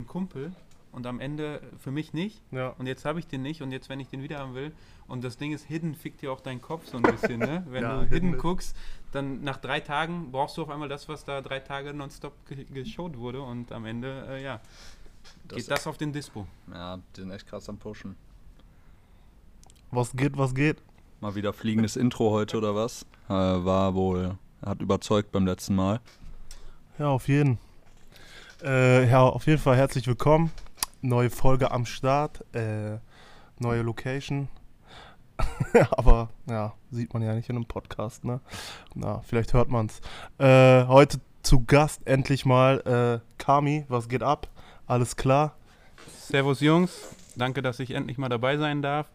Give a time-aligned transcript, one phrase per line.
[0.00, 0.52] einen Kumpel
[0.90, 2.42] und am Ende für mich nicht.
[2.50, 2.70] Ja.
[2.78, 4.72] Und jetzt habe ich den nicht und jetzt, wenn ich den wieder haben will.
[5.06, 7.64] Und das Ding ist, Hidden fickt dir auch deinen Kopf so ein bisschen, ne?
[7.70, 8.74] Wenn Ja, du Hidden Hidden guckst,
[9.12, 12.64] dann nach drei Tagen brauchst du auf einmal das, was da drei Tage nonstop ge
[12.64, 14.60] geschaut wurde und am Ende, äh, ja,
[15.46, 16.46] Das- geht das auf den Dispo.
[16.72, 18.16] Ja, die sind echt krass am Pushen.
[19.92, 20.78] Was geht, was geht?
[21.20, 23.06] Mal wieder fliegendes Intro heute oder was?
[23.28, 26.00] Äh, war wohl, hat überzeugt beim letzten Mal.
[26.98, 27.58] Ja, auf jeden.
[28.64, 30.50] Äh, ja, auf jeden Fall herzlich willkommen.
[31.02, 32.42] Neue Folge am Start.
[32.54, 32.96] Äh,
[33.58, 34.48] neue Location.
[35.90, 38.40] Aber ja, sieht man ja nicht in einem Podcast, ne?
[38.94, 40.00] Na, vielleicht hört man's.
[40.38, 43.84] Äh, heute zu Gast endlich mal äh, Kami.
[43.88, 44.48] Was geht ab?
[44.86, 45.58] Alles klar?
[46.18, 49.10] Servus Jungs, danke, dass ich endlich mal dabei sein darf.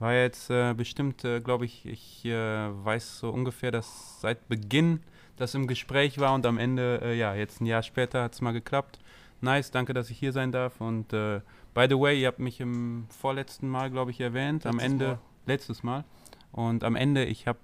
[0.00, 5.00] War jetzt äh, bestimmt, äh, glaube ich, ich weiß so ungefähr, dass seit Beginn
[5.40, 8.40] das im Gespräch war und am Ende, äh, ja, jetzt ein Jahr später hat es
[8.40, 8.98] mal geklappt.
[9.40, 10.80] Nice, danke, dass ich hier sein darf.
[10.80, 11.40] Und äh,
[11.72, 14.66] by the way, ihr habt mich im vorletzten Mal, glaube ich, erwähnt.
[14.66, 15.18] am Letztes Ende, Mal.
[15.46, 16.04] letztes Mal.
[16.52, 17.58] Und am Ende, ich habe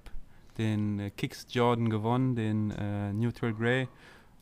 [0.57, 3.89] den äh, Kicks Jordan gewonnen, den äh, Neutral Grey.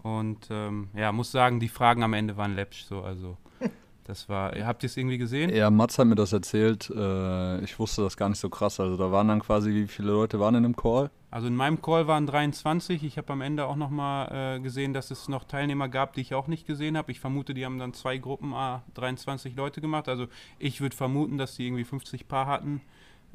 [0.02, 3.02] Und ähm, ja, muss sagen, die Fragen am Ende waren läppsch so.
[3.02, 3.36] Also,
[4.04, 4.52] das war.
[4.52, 5.50] Habt ihr es irgendwie gesehen?
[5.54, 6.90] Ja, Mats hat mir das erzählt.
[6.90, 8.78] Äh, ich wusste das gar nicht so krass.
[8.78, 11.10] Also da waren dann quasi, wie viele Leute waren in dem Call?
[11.30, 13.02] Also in meinem Call waren 23.
[13.02, 16.34] Ich habe am Ende auch nochmal äh, gesehen, dass es noch Teilnehmer gab, die ich
[16.34, 17.10] auch nicht gesehen habe.
[17.10, 20.08] Ich vermute, die haben dann zwei Gruppen, ah, 23 Leute gemacht.
[20.08, 22.82] Also ich würde vermuten, dass die irgendwie 50 Paar hatten.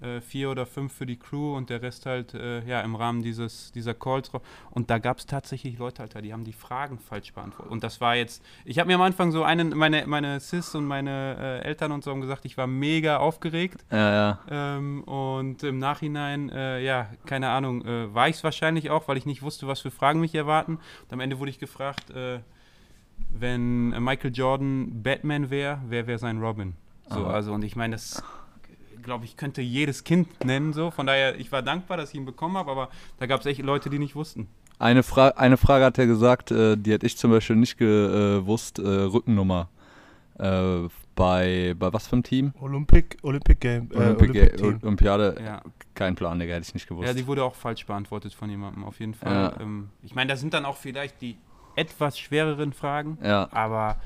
[0.02, 3.22] Äh, vier oder fünf für die Crew und der Rest halt äh, ja, im Rahmen
[3.22, 4.32] dieses, dieser Calls.
[4.72, 7.70] Und da gab es tatsächlich Leute, Alter, die haben die Fragen falsch beantwortet.
[7.70, 10.86] Und das war jetzt, ich habe mir am Anfang so einen, meine, meine Sis und
[10.86, 13.84] meine äh, Eltern und so haben gesagt, ich war mega aufgeregt.
[13.92, 14.40] Ja, ja.
[14.50, 19.18] Ähm, und im Nachhinein, äh, ja, keine Ahnung, äh, war ich es wahrscheinlich auch, weil
[19.18, 20.76] ich nicht wusste, was für Fragen mich erwarten.
[21.04, 22.14] Und am Ende wurde ich gefragt,
[23.30, 26.76] wenn Michael Jordan Batman wäre, wer wäre sein Robin?
[27.10, 28.24] So, also, und ich meine, das,
[29.04, 30.92] glaube ich, könnte jedes Kind nennen, so.
[30.92, 33.62] Von daher, ich war dankbar, dass ich ihn bekommen habe, aber da gab es echt
[33.62, 34.48] Leute, die nicht wussten.
[34.78, 38.80] Eine, Fra eine Frage hat er gesagt, äh, die hätte ich zum Beispiel nicht gewusst.
[38.80, 39.68] Äh, Rückennummer.
[40.38, 42.54] Äh, bei, bei was für einem Team?
[42.62, 43.90] Olympic, Olympic Game.
[43.92, 44.80] Äh, Olympic Olympic Team.
[44.82, 45.36] Olympiade.
[45.44, 45.62] Ja.
[45.94, 47.08] Kein Plan, Digga, hätte ich nicht gewusst.
[47.08, 49.34] Ja, die wurde auch falsch beantwortet von jemandem, auf jeden Fall.
[49.34, 49.60] Ja.
[49.60, 51.36] Ähm, ich meine, da sind dann auch vielleicht die
[51.76, 53.18] etwas schwereren Fragen.
[53.22, 53.50] ja.
[53.52, 53.98] Aber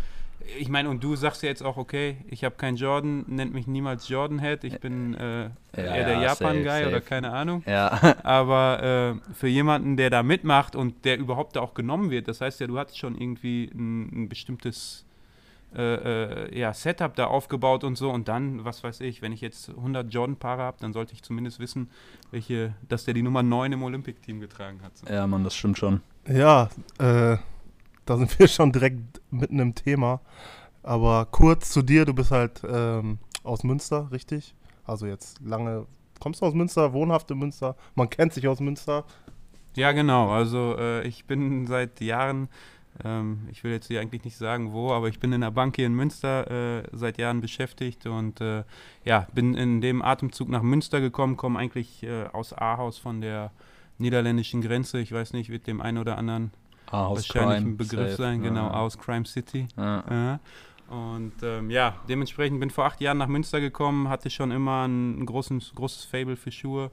[0.59, 3.67] ich meine, und du sagst ja jetzt auch, okay, ich habe keinen Jordan, nennt mich
[3.67, 7.63] niemals Jordan Head, ich bin äh, eher der ja, Japan-Guy oder keine Ahnung.
[7.65, 8.15] Ja.
[8.23, 12.41] Aber äh, für jemanden, der da mitmacht und der überhaupt da auch genommen wird, das
[12.41, 15.05] heißt ja, du hast schon irgendwie ein, ein bestimmtes
[15.75, 15.81] äh,
[16.45, 19.69] äh, ja, Setup da aufgebaut und so und dann, was weiß ich, wenn ich jetzt
[19.69, 21.89] 100 Jordan-Paare habe, dann sollte ich zumindest wissen,
[22.29, 24.97] welche, dass der die Nummer 9 im Olympic-Team getragen hat.
[24.97, 25.11] So.
[25.11, 26.01] ja, Mann, das stimmt schon.
[26.27, 27.37] Ja, äh,
[28.05, 30.21] da sind wir schon direkt mitten im Thema.
[30.81, 34.53] Aber kurz zu dir, du bist halt ähm, aus Münster, richtig?
[34.85, 35.87] Also jetzt lange,
[36.19, 39.05] kommst du aus Münster, wohnhaft in Münster, man kennt sich aus Münster.
[39.75, 40.29] Ja, genau.
[40.29, 42.49] Also äh, ich bin seit Jahren,
[43.03, 45.77] ähm, ich will jetzt hier eigentlich nicht sagen wo, aber ich bin in der Bank
[45.77, 48.63] hier in Münster äh, seit Jahren beschäftigt und äh,
[49.05, 53.51] ja, bin in dem Atemzug nach Münster gekommen, komme eigentlich äh, aus Ahaus von der
[53.97, 54.99] niederländischen Grenze.
[54.99, 56.51] Ich weiß nicht, wird dem einen oder anderen
[56.91, 58.21] Ah, House wahrscheinlich Crime, ein Begriff safe.
[58.21, 58.73] sein, genau, Ja.
[58.73, 59.67] aus Crime City.
[59.77, 60.39] Ja.
[60.89, 65.21] Und ähm, ja, dementsprechend bin vor acht Jahren nach Münster gekommen, hatte schon immer ein,
[65.21, 66.91] ein großes, großes Fable für Schuhe.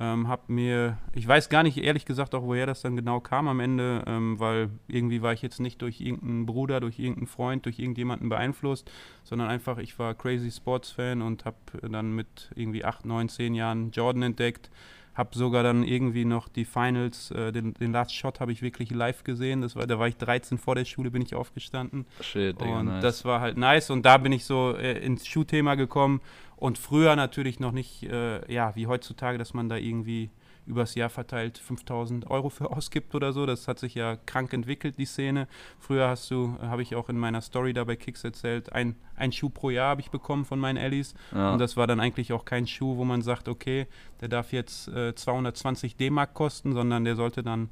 [0.00, 3.48] Ähm, hab mir, ich weiß gar nicht ehrlich gesagt auch, woher das dann genau kam
[3.48, 7.66] am Ende, ähm, weil irgendwie war ich jetzt nicht durch irgendeinen Bruder, durch irgendeinen Freund,
[7.66, 8.90] durch irgendjemanden beeinflusst,
[9.24, 11.56] sondern einfach, ich war crazy Sports-Fan und habe
[11.90, 14.70] dann mit irgendwie acht, neun, zehn Jahren Jordan entdeckt.
[15.18, 18.92] Hab sogar dann irgendwie noch die Finals, äh, den, den Last Shot habe ich wirklich
[18.92, 19.62] live gesehen.
[19.62, 22.06] Das war, da war ich 13 vor der Schule, bin ich aufgestanden.
[22.20, 23.02] Shit, Digga, Und nice.
[23.02, 23.90] das war halt nice.
[23.90, 26.20] Und da bin ich so äh, ins Schuhthema gekommen.
[26.54, 30.30] Und früher natürlich noch nicht, äh, ja, wie heutzutage, dass man da irgendwie
[30.68, 33.46] übers Jahr verteilt 5000 Euro für ausgibt oder so.
[33.46, 35.48] Das hat sich ja krank entwickelt, die Szene.
[35.78, 39.32] Früher hast du, habe ich auch in meiner Story da bei Kicks erzählt, ein, ein
[39.32, 41.14] Schuh pro Jahr habe ich bekommen von meinen Allies.
[41.34, 41.52] ja.
[41.52, 43.86] Und das war dann eigentlich auch kein Schuh, wo man sagt, okay,
[44.20, 47.70] der darf jetzt äh, 220 D-Mark kosten, sondern der sollte dann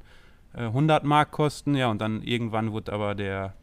[0.53, 1.75] äh, 100 Mark kosten.
[1.75, 3.53] Ja, und dann irgendwann wurde aber der,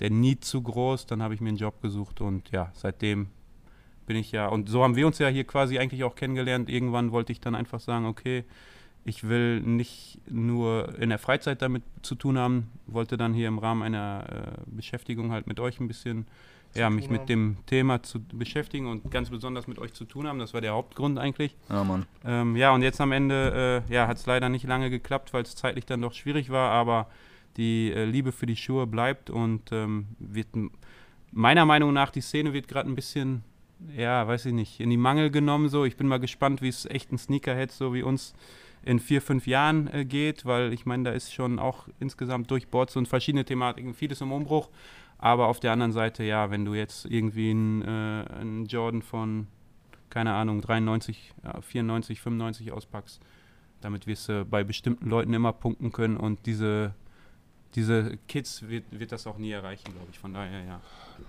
[0.00, 1.06] der Need zu groß.
[1.06, 3.28] Dann habe ich mir einen Job gesucht und ja, seitdem
[4.06, 6.68] bin ich ja, und so haben wir uns ja hier quasi eigentlich auch kennengelernt.
[6.68, 8.44] Irgendwann wollte ich dann einfach sagen, okay,
[9.04, 13.58] ich will nicht nur in der Freizeit damit zu tun haben, wollte dann hier im
[13.58, 16.26] Rahmen einer äh, Beschäftigung halt mit euch ein bisschen
[16.72, 17.26] Zu ja, mich mit haben.
[17.26, 20.38] dem Thema zu beschäftigen und ganz besonders mit euch zu tun haben.
[20.38, 21.54] Das war der Hauptgrund eigentlich.
[21.68, 22.06] ja, Mann.
[22.24, 25.42] Ähm, ja, und jetzt am Ende äh, ja, hat es leider nicht lange geklappt, weil
[25.42, 27.08] es zeitlich dann doch schwierig war, aber
[27.58, 30.48] die äh, Liebe für die Schuhe bleibt und ähm, wird
[31.30, 33.42] meiner Meinung nach, die Szene wird gerade ein bisschen,
[33.94, 35.68] ja, weiß ich nicht, in die Mangel genommen.
[35.68, 38.34] So, ich bin mal gespannt, wie es echten Sneakerheads so wie uns
[38.84, 42.68] in vier, fünf Jahren äh, geht, weil ich meine, da ist schon auch insgesamt durch
[42.68, 44.70] Boards und verschiedene Thematiken vieles im Umbruch.
[45.18, 49.46] Aber auf der anderen Seite, ja, wenn du jetzt irgendwie einen, äh, einen Jordan von,
[50.10, 53.20] keine Ahnung, 93, ja, 94, 95 auspackst,
[53.80, 56.94] damit wirst du bei bestimmten Leuten immer punkten können und diese,
[57.74, 60.18] diese Kids wird, wird das auch nie erreichen, glaube ich.
[60.18, 60.80] Von daher, ja.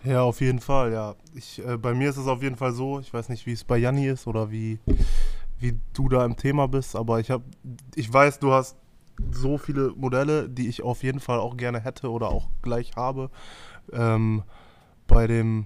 [0.04, 1.16] Ja, auf jeden Fall, ja.
[1.34, 3.64] Ich, äh, bei mir ist es auf jeden Fall so, ich weiß nicht, wie es
[3.64, 4.80] bei Janni ist oder wie,
[5.60, 7.44] wie du da im Thema bist, aber ich habe,
[7.96, 8.78] ich weiß, du hast
[9.32, 13.30] so viele Modelle, die ich auf jeden Fall auch gerne hätte oder auch gleich habe.
[13.94, 14.44] Ähm,
[15.08, 15.66] bei dem,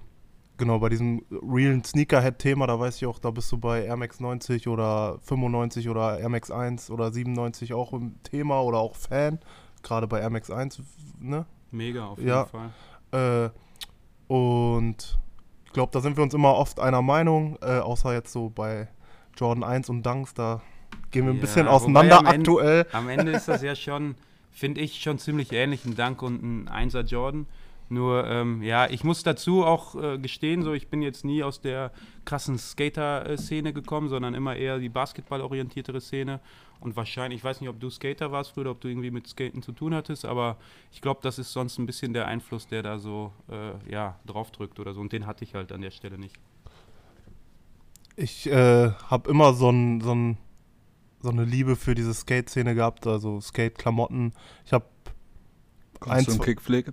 [0.56, 4.20] genau, bei diesem realen Sneakerhead-Thema, da weiß ich auch, da bist du bei Air Max
[4.20, 9.40] 90 oder 95 oder Air Max 1 oder 97 auch im Thema oder auch Fan.
[9.82, 10.80] Gerade bei Air Max 1,
[11.18, 11.46] ne?
[11.72, 12.46] Mega, auf jeden Ja.
[12.46, 12.70] Fall.
[13.12, 13.50] Äh,
[14.32, 15.18] und
[15.64, 18.88] ich glaube, da sind wir uns immer oft einer Meinung, äh, außer jetzt so bei
[19.40, 20.60] Jordan 1 und Dunks, da
[21.10, 22.86] gehen wir ein Ja, bisschen auseinander am Ende- aktuell.
[22.92, 24.14] Am Ende ist das ja schon,
[24.52, 27.46] finde ich, schon ziemlich ähnlich, ein Dank und ein Einser Jordan.
[27.88, 31.60] Nur, ähm, ja, ich muss dazu auch äh, gestehen, so ich bin jetzt nie aus
[31.60, 31.90] der
[32.24, 36.38] krassen Skater-Szene gekommen, sondern immer eher die basketballorientiertere Szene.
[36.78, 39.62] Und wahrscheinlich, ich weiß nicht, ob du Skater warst früher, ob du irgendwie mit Skaten
[39.62, 40.56] zu tun hattest, aber
[40.92, 44.78] ich glaube, das ist sonst ein bisschen der Einfluss, der da so, äh, ja, draufdrückt
[44.78, 45.00] oder so.
[45.00, 46.36] Und den hatte ich halt an der Stelle nicht.
[48.20, 50.36] Ich äh, habe immer so, ein, so, ein,
[51.22, 54.34] so eine Liebe für diese Skate-Szene gehabt, also Skate-Klamotten.
[54.66, 54.84] Ich habe
[56.00, 56.92] du Eins- einen Kickflick?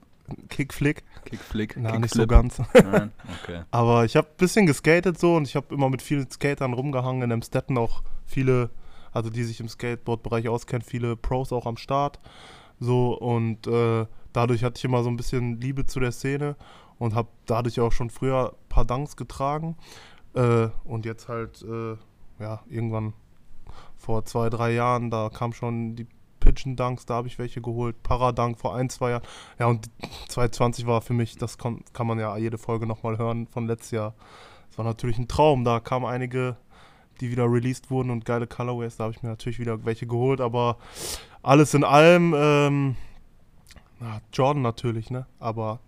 [0.50, 1.76] Kickflick, Kickflick?
[1.78, 2.30] na, nicht so Kickflip?
[2.30, 2.62] ganz.
[2.74, 3.12] Nein?
[3.44, 3.64] Okay.
[3.72, 7.24] Aber ich habe ein bisschen geskatet so und ich habe immer mit vielen Skatern rumgehangen.
[7.24, 8.70] In Amstetten auch viele,
[9.12, 12.20] also die sich im Skateboard-Bereich auskennen, viele Pros auch am Start.
[12.80, 16.56] So und äh, dadurch hatte ich immer so ein bisschen Liebe zu der Szene
[17.00, 19.76] und habe dadurch auch schon früher ein paar Dunks getragen.
[20.38, 21.98] Äh, und jetzt halt, äh,
[22.40, 23.14] ja, irgendwann
[23.98, 26.06] vor zwei, drei Jahren, da kam schon die
[26.40, 28.02] Pigeon Dunks, da habe ich welche geholt.
[28.04, 29.24] Paradunk vor ein, zwei Jahren.
[29.58, 29.90] Ja, und
[30.30, 33.92] 2020 war für mich, das kann, kann man ja jede Folge nochmal hören von letztes
[33.92, 34.14] Jahr.
[34.70, 35.66] Das war natürlich ein Traum.
[35.66, 36.56] Da kamen einige,
[37.20, 38.98] die wieder released wurden und geile Colorways.
[38.98, 40.40] Da habe ich mir natürlich wieder welche geholt.
[40.40, 40.78] Aber
[41.42, 42.96] alles in allem, ähm,
[44.00, 45.26] na, Jordan natürlich, ne?
[45.40, 45.80] Aber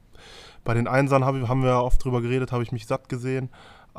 [0.64, 3.50] bei den Einsern hab, haben wir oft drüber geredet, habe ich mich satt gesehen.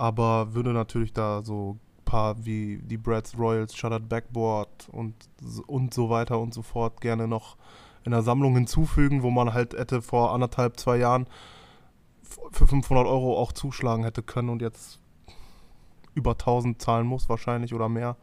[0.01, 5.15] Aber würde natürlich da so ein paar wie die Brads Royals, Shuttered Backboard und,
[5.67, 7.59] und so weiter und so fort gerne noch
[8.05, 11.27] in der Sammlung hinzufügen, wo man halt hätte vor anderthalb, zwei Jahren
[12.51, 15.01] für 500 Euro auch zuschlagen hätte können und jetzt
[16.15, 18.17] über 1000 zahlen muss wahrscheinlich oder mehr.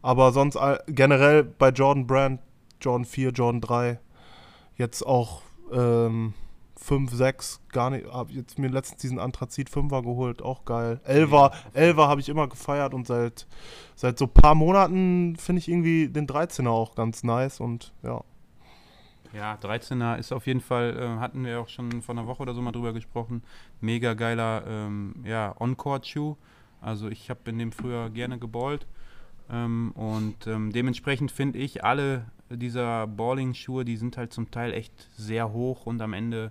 [0.00, 2.40] Aber sonst generell bei Jordan Brand,
[2.80, 4.00] Jordan 4, Jordan 3,
[4.76, 6.32] jetzt auch ähm,
[6.82, 11.00] 5, 6, gar nicht, hab jetzt mir letztens diesen Anthrazit 5er geholt, auch geil.
[11.06, 13.46] 11er, 11er habe ich immer gefeiert und seit,
[13.94, 18.24] seit so paar Monaten finde ich irgendwie den 13er auch ganz nice und ja.
[19.32, 22.54] Ja, 13er ist auf jeden Fall, äh, hatten wir auch schon vor einer Woche oder
[22.54, 23.42] so mal drüber gesprochen.
[23.80, 26.36] Mega geiler ähm, ja, On-Court-Shoe.
[26.80, 28.86] Also ich habe in dem früher gerne geballt.
[29.48, 35.08] Ähm, und ähm, dementsprechend finde ich, alle dieser Balling-Schuhe, die sind halt zum Teil echt
[35.16, 36.50] sehr hoch und am Ende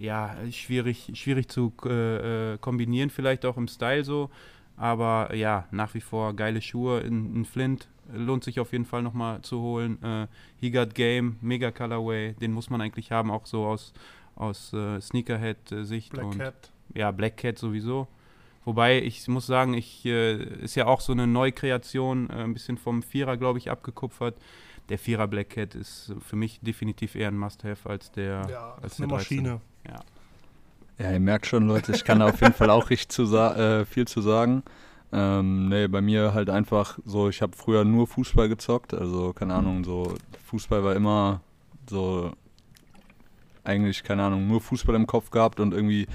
[0.00, 4.30] ja schwierig, schwierig zu äh, äh, kombinieren, vielleicht auch im Style so.
[4.76, 7.88] Aber ja, nach wie vor geile Schuhe in, in Flint.
[8.12, 10.02] Lohnt sich auf jeden Fall nochmal zu holen.
[10.02, 13.92] Äh, He Got Game, Mega Colorway, den muss man eigentlich haben, auch so aus,
[14.34, 16.12] aus äh, Sneakerhead-Sicht.
[16.12, 16.72] Black und Cat.
[16.94, 18.08] ja, Black Cat sowieso.
[18.64, 22.78] Wobei ich muss sagen, ich äh, ist ja auch so eine Neukreation, äh, ein bisschen
[22.78, 24.36] vom Vierer, glaube ich, abgekupfert.
[24.88, 28.46] Der Vierer Black Cat ist für mich definitiv eher ein Must-Have als der.
[28.50, 29.36] Ja, als ist der eine 13.
[29.36, 29.60] Maschine.
[30.98, 34.06] Ja, ihr merkt schon, Leute, ich kann auf jeden Fall auch richtig zu äh, viel
[34.06, 34.62] zu sagen.
[35.12, 39.54] Ähm, nee, bei mir halt einfach so, ich habe früher nur Fußball gezockt, also keine
[39.54, 41.40] Ahnung, so Fußball war immer
[41.88, 42.32] so
[43.64, 46.06] eigentlich, keine Ahnung, nur Fußball im Kopf gehabt und irgendwie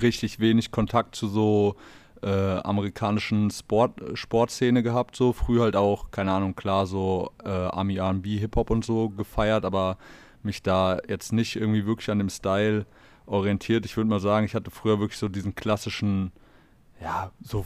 [0.00, 1.76] richtig wenig Kontakt zu so
[2.22, 7.96] äh, amerikanischen Sport, Sportszene gehabt, so früh halt auch, keine Ahnung, klar, so äh, Army
[7.96, 9.96] R&B, Hip-Hop und so gefeiert, aber
[10.44, 12.86] mich da jetzt nicht irgendwie wirklich an dem Style
[13.26, 13.84] orientiert.
[13.84, 16.32] Ich würde mal sagen, ich hatte früher wirklich so diesen klassischen,
[17.00, 17.64] ja, so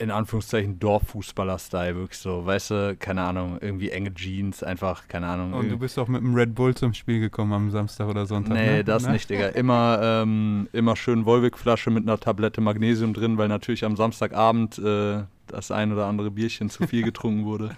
[0.00, 5.52] in Anführungszeichen Dorffußballer-Style, wirklich so, weißt du, keine Ahnung, irgendwie enge Jeans, einfach, keine Ahnung.
[5.52, 8.54] Und du bist auch mit dem Red Bull zum Spiel gekommen am Samstag oder Sonntag.
[8.54, 8.84] Nee, ne?
[8.84, 9.12] das Ne?
[9.12, 9.48] nicht, Digga.
[9.48, 15.24] Immer, ähm, immer schön Wolwig-Flasche mit einer Tablette Magnesium drin, weil natürlich am Samstagabend äh,
[15.48, 17.76] das ein oder andere Bierchen zu viel getrunken wurde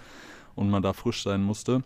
[0.55, 1.83] und man da frisch sein musste.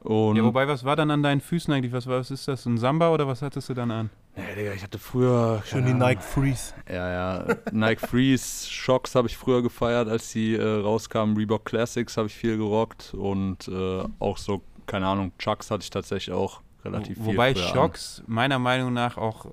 [0.00, 1.92] Und Ja, wobei, was war dann an deinen Füßen eigentlich?
[1.92, 2.66] Was, war, was ist das?
[2.66, 4.10] Ein Samba oder was hattest du dann an?
[4.36, 5.62] Ja, Digga, ich hatte früher.
[5.66, 5.92] Schön die.
[5.92, 6.72] Nike Freeze.
[6.88, 7.56] Ja, ja.
[7.72, 11.36] Nike Freeze, Shocks habe ich früher gefeiert, als die äh, rauskamen.
[11.36, 15.90] Reebok Classics habe ich viel gerockt und äh, auch so, keine Ahnung, Chucks hatte ich
[15.90, 17.26] tatsächlich auch relativ viel.
[17.26, 17.72] Wobei früher an.
[17.72, 19.46] Shocks meiner Meinung nach auch,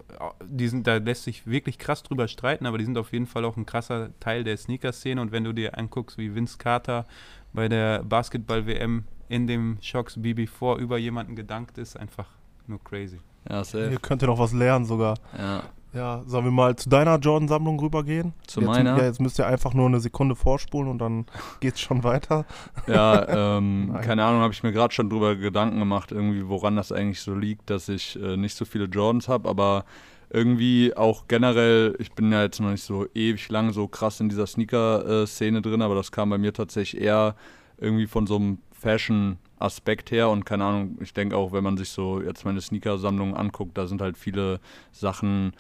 [0.44, 3.46] die sind, da lässt sich wirklich krass drüber streiten, aber die sind auf jeden Fall
[3.46, 5.20] auch ein krasser Teil der Sneaker-Szene.
[5.20, 7.08] Und wenn du dir anguckst, wie Vince Carter
[7.54, 12.28] bei der Basketball-WM in dem Shocks BB4 über jemanden gedankt ist, einfach
[12.68, 13.20] nur crazy.
[13.50, 13.92] Ja, safe.
[13.92, 15.18] Ihr könnt ihr noch was lernen sogar.
[15.38, 15.64] Ja.
[15.96, 18.34] Ja, sollen wir mal zu deiner Jordan-Sammlung rübergehen?
[18.48, 18.98] Zu jetzt, meiner?
[18.98, 21.26] Ja, jetzt müsst ihr einfach nur eine Sekunde vorspulen und dann
[21.62, 22.46] geht's schon weiter.
[22.86, 26.92] Ja, ähm, keine Ahnung, habe ich mir gerade schon drüber Gedanken gemacht, irgendwie, woran das
[26.92, 29.86] eigentlich so liegt, dass ich äh, nicht so viele Jordans habe, aber
[30.30, 34.28] irgendwie auch generell, ich bin ja jetzt noch nicht so ewig lang so krass in
[34.28, 37.36] dieser Sneaker-Szene drin, aber das kam bei mir tatsächlich eher
[37.78, 41.90] irgendwie von so einem Fashion-Aspekt her und keine Ahnung, ich denke auch, wenn man sich
[41.90, 44.60] so jetzt meine Sneaker-Sammlung anguckt, da sind halt viele
[44.92, 45.54] Sachen,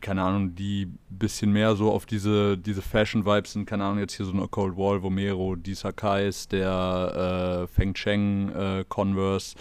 [0.00, 3.66] keine Ahnung, die ein bisschen mehr so auf diese, diese Fashion-Vibes sind.
[3.66, 8.50] Keine Ahnung, jetzt hier so eine Cold Wall, Vomero, die Sakais, der äh, Feng Cheng,
[8.50, 9.56] äh, Converse,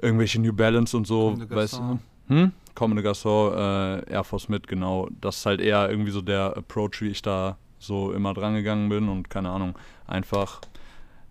[0.00, 1.98] irgendwelche New Balance und so, weißt du?
[2.28, 2.52] Hm?
[2.76, 5.08] Comme de Garçon, äh, Air Force mit, genau.
[5.20, 8.88] Das ist halt eher irgendwie so der Approach, wie ich da so immer dran gegangen
[8.88, 10.60] bin und keine Ahnung, einfach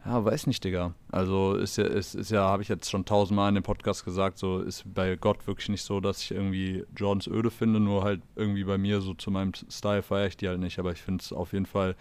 [0.06, 0.94] ja, weiß nicht, Digga.
[1.12, 4.38] Also ist ja, ist, ist ja, habe ich jetzt schon tausendmal in dem Podcast gesagt,
[4.38, 8.22] so ist bei Gott wirklich nicht so, dass ich irgendwie Jordans öde finde, nur halt
[8.36, 11.22] irgendwie bei mir so zu meinem Style feiere ich die halt nicht, aber ich finde
[11.22, 11.96] es auf jeden Fall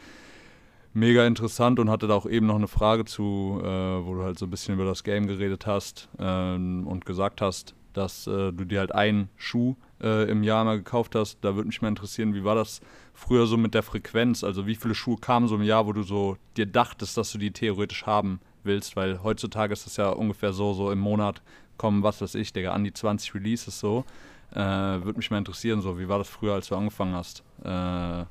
[0.95, 4.39] mega interessant und hatte da auch eben noch eine Frage zu, äh, wo du halt
[4.39, 8.65] so ein bisschen über das Game geredet hast ähm, und gesagt hast, dass äh, du
[8.65, 11.39] dir halt einen Schuh äh, im Jahr mal gekauft hast.
[11.43, 12.81] Da würde mich mal interessieren, wie war das
[13.15, 14.45] früher so mit der Frequenz?
[14.45, 17.39] Also wie viele Schuhe kamen so im Jahr, wo du so dir dachtest, dass du
[17.39, 18.97] die theoretisch haben willst?
[18.97, 21.43] Weil heutzutage ist das ja ungefähr so, so im Monat
[21.77, 24.05] kommen, was weiß ich, Digga, an die 20 Releases so.
[24.53, 28.25] Äh, würde mich mal interessieren, so wie war das früher, als du angefangen hast äh,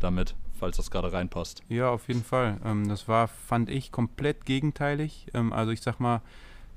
[0.00, 1.62] damit, falls das gerade reinpasst.
[1.68, 2.58] Ja, auf jeden Fall.
[2.64, 5.26] Ähm, das war, fand ich, komplett gegenteilig.
[5.34, 6.22] Ähm, also ich sag mal,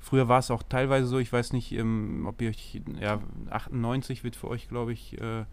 [0.00, 4.24] früher war es auch teilweise so, ich weiß nicht, ähm, ob ihr euch, ja, 98
[4.24, 5.44] wird für euch, glaube ich, äh,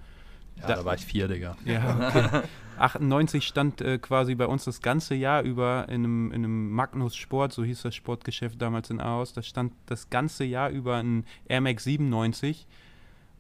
[0.60, 1.56] Ja, Da- da, war ich vier, Digga.
[1.66, 2.42] ja, okay.
[2.80, 7.16] 98 stand äh, quasi bei uns das ganze Jahr über in einem, in einem Magnus
[7.16, 11.26] Sport, so hieß das Sportgeschäft damals in Aarhus, da stand das ganze Jahr über ein
[11.48, 12.66] Air Max 97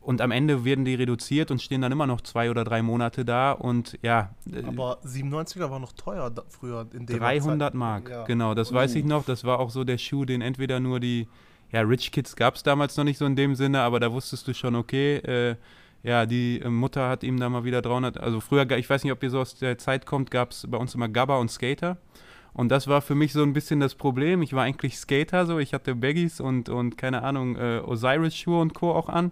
[0.01, 3.25] und am Ende werden die reduziert und stehen dann immer noch zwei oder drei Monate
[3.25, 6.87] da und ja, äh, Aber 97er war noch teuer da, früher.
[6.93, 7.73] In dem 300 Zeit.
[7.77, 8.23] Mark, Ja.
[8.25, 9.25] genau, das weiß ich noch.
[9.25, 11.27] Das war auch so der Schuh, den entweder nur die,
[11.71, 14.47] ja, Rich Kids gab es damals noch nicht so in dem Sinne, aber da wusstest
[14.47, 15.55] du schon, okay, äh,
[16.03, 19.11] ja, die äh, Mutter hat ihm da mal wieder 300, also früher, ich weiß nicht,
[19.11, 21.97] ob ihr so aus der Zeit kommt, gab es bei uns immer Gabba und Skater.
[22.53, 24.41] Und das war für mich so ein bisschen das Problem.
[24.41, 28.73] Ich war eigentlich Skater, so ich hatte Baggies und, und keine Ahnung, äh, Osiris-Schuhe und
[28.73, 28.93] Co.
[28.93, 29.31] auch an.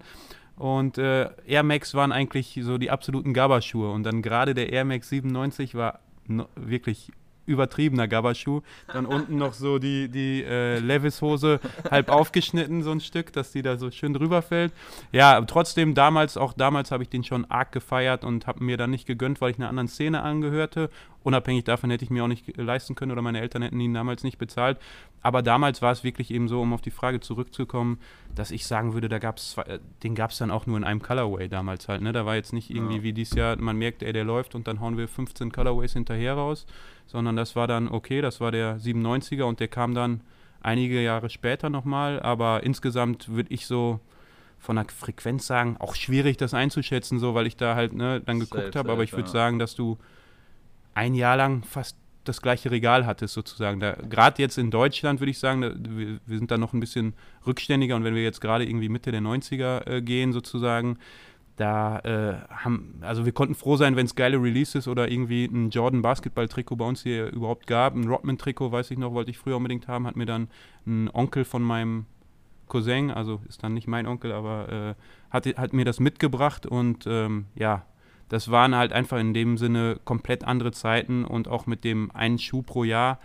[0.58, 3.92] Und äh, Air Max waren eigentlich so die absoluten Gabba-Schuhe.
[3.92, 7.12] Und dann gerade der Air Max 97 war no, wirklich
[7.46, 8.62] übertriebener Gabba-Schuh.
[8.92, 11.60] Dann unten noch so die, die äh, Levis-Hose
[11.92, 14.74] halb aufgeschnitten, so ein Stück, dass die da so schön drüber fällt.
[15.12, 18.90] Ja, trotzdem damals, auch damals habe ich den schon arg gefeiert und habe mir dann
[18.92, 20.90] nicht gegönnt, weil ich einer anderen Szene angehörte.
[21.24, 24.24] Unabhängig davon hätte ich mir auch nicht leisten können oder meine Eltern hätten ihn damals
[24.24, 24.78] nicht bezahlt.
[25.24, 28.00] Aber damals war es wirklich eben so, um auf die Frage zurückzukommen,
[28.36, 29.56] dass ich sagen würde, da gab es,
[30.04, 32.02] den gab es dann auch nur in einem Colorway damals halt.
[32.04, 32.12] Ne?
[32.14, 33.04] Da war jetzt nicht irgendwie Ja.
[33.04, 36.36] wie dieses Jahr, man merkt, ey, der läuft und dann hauen wir 15 Colorways hinterher
[36.36, 36.68] raus,
[37.08, 40.22] sondern das war dann okay, das war der 97er und der kam dann
[40.62, 44.00] einige Jahre später nochmal, aber insgesamt würde ich so
[44.58, 48.40] von der Frequenz sagen, auch schwierig das einzuschätzen, so, weil ich da halt ne, dann
[48.40, 49.34] geguckt habe, aber ich würde ja.
[49.34, 49.98] sagen, dass du
[50.96, 53.80] ein Jahr lang fast das gleiche Regal hattest sozusagen.
[53.80, 57.14] Gerade jetzt in Deutschland würde ich sagen, da, wir, wir sind da noch ein bisschen
[57.46, 60.98] rückständiger und wenn wir jetzt gerade irgendwie Mitte der 90er äh, gehen sozusagen,
[61.56, 65.70] da äh, haben, also wir konnten froh sein, wenn es geile Releases oder irgendwie ein
[65.70, 67.96] Jordan Basketball-Trikot bei uns hier überhaupt gab.
[67.96, 70.50] Ein Rodman-Trikot, weiß ich noch, wollte ich früher unbedingt haben, hat mir dann
[70.86, 72.06] ein Onkel von meinem
[72.68, 74.96] Cousin, also ist dann nicht mein Onkel, aber äh,
[75.30, 77.86] hat, hat mir das mitgebracht und ähm, ja,
[78.28, 82.40] das waren halt einfach in dem Sinne komplett andere Zeiten und auch mit dem einen
[82.40, 83.20] Schuh pro Jahr,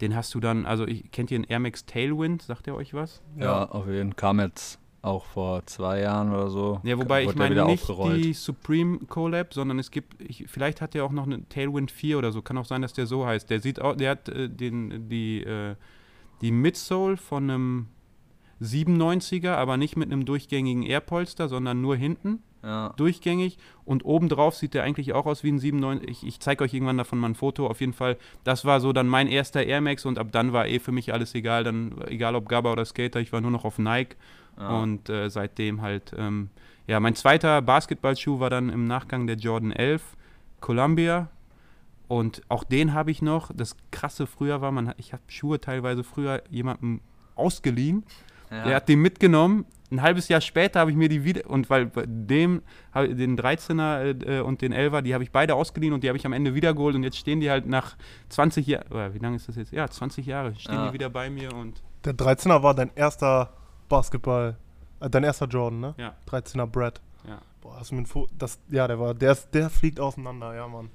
[0.00, 2.94] den hast du dann, also ich, kennt ihr den Air Max Tailwind, sagt ihr euch
[2.94, 3.22] was?
[3.36, 4.16] Ja, auf jeden Fall.
[4.16, 6.80] Kam jetzt auch vor zwei Jahren oder so.
[6.82, 8.22] Ja, wobei ich meine nicht aufgerollt.
[8.22, 12.18] die Supreme Collab, sondern es gibt, ich, vielleicht hat der auch noch eine Tailwind 4
[12.18, 13.48] oder so, kann auch sein, dass der so heißt.
[13.48, 15.74] Der sieht auch, der hat äh, den, die, äh,
[16.42, 17.86] die Midsole von einem
[18.60, 22.92] 97er, aber nicht mit einem durchgängigen Airpolster, sondern nur hinten Ja.
[22.98, 26.10] durchgängig und obendrauf sieht der eigentlich auch aus wie ein 97.
[26.10, 27.66] Ich, ich zeige euch irgendwann davon mal ein Foto.
[27.66, 30.66] Auf jeden Fall, das war so dann mein erster Air Max und ab dann war
[30.68, 31.64] eh für mich alles egal.
[31.64, 34.16] Dann, egal ob Gabba oder Skater, ich war nur noch auf Nike
[34.60, 34.68] Ja.
[34.82, 36.50] und äh, seitdem halt, ähm,
[36.86, 40.02] Ja, mein zweiter Basketballschuh war dann im Nachgang der Jordan 11
[40.60, 41.28] Columbia.
[42.08, 43.52] Und auch den habe ich noch.
[43.54, 47.00] Das krasse früher war, man, ich habe Schuhe teilweise früher jemandem
[47.36, 48.04] ausgeliehen.
[48.50, 48.64] Ja.
[48.64, 49.64] Der hat den mitgenommen.
[49.92, 52.62] Ein halbes Jahr später habe ich mir die wieder, und weil bei dem,
[52.94, 56.26] den 13er äh, und den 11er, die habe ich beide ausgeliehen und die habe ich
[56.26, 57.96] am Ende wiedergeholt und jetzt stehen die halt nach
[58.28, 59.72] 20 Jahren, wie lange ist das jetzt?
[59.72, 60.88] Ja, 20 Jahre stehen Ja.
[60.88, 63.52] die wieder bei mir und Der 13er war dein erster
[63.90, 64.56] Basketball,
[65.00, 65.94] äh, dein erster Jordan, ne?
[65.98, 67.02] ja, 13er Brad.
[67.28, 67.38] ja.
[67.60, 70.54] Boah, hast du mir ein Foto, das, ja, der war, der, ist, der fliegt auseinander,
[70.54, 70.88] ja, Mann.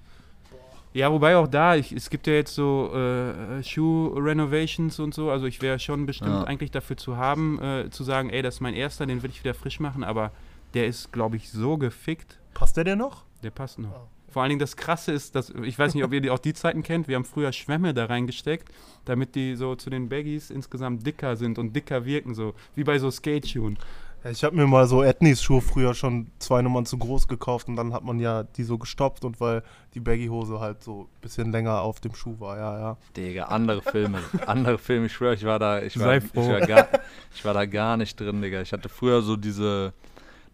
[0.93, 5.45] Ja, wobei auch da, ich, es gibt ja jetzt so äh, Shoe-Renovations und so, also
[5.45, 6.43] ich wäre schon bestimmt Ja.
[6.45, 9.43] eigentlich dafür zu haben, äh, zu sagen, ey, das ist mein erster, den will ich
[9.43, 10.31] wieder frisch machen, aber
[10.73, 13.25] der ist, glaube ich, so gefickt, Passt der dir noch?
[13.43, 13.91] der passt noch.
[13.91, 14.07] Oh.
[14.35, 16.53] Vor allen Dingen das Krasse ist, dass, ich weiß nicht, ob ihr die, auch die
[16.53, 18.67] Zeiten kennt, wir haben früher Schwämme da reingesteckt,
[19.05, 22.99] damit die so zu den Baggies insgesamt dicker sind und dicker wirken, so wie bei
[22.99, 23.77] so Skate-Schuhen.
[24.25, 27.69] Ja, ich habe mir mal so Ethnies Schuhe früher schon zwei Nummern zu groß gekauft
[27.69, 29.63] und dann hat man ja die so gestopft und weil
[29.93, 32.97] die Baggy-Hose halt so ein bisschen länger auf dem Schuh war, ja, ja.
[33.15, 34.19] Digga, andere Filme.
[34.47, 36.87] andere Filme, ich schwöre, ich war da, ich war, Sei ich war, gar,
[37.33, 38.59] ich war da gar nicht drin, Digga.
[38.59, 39.93] Ich hatte früher so diese,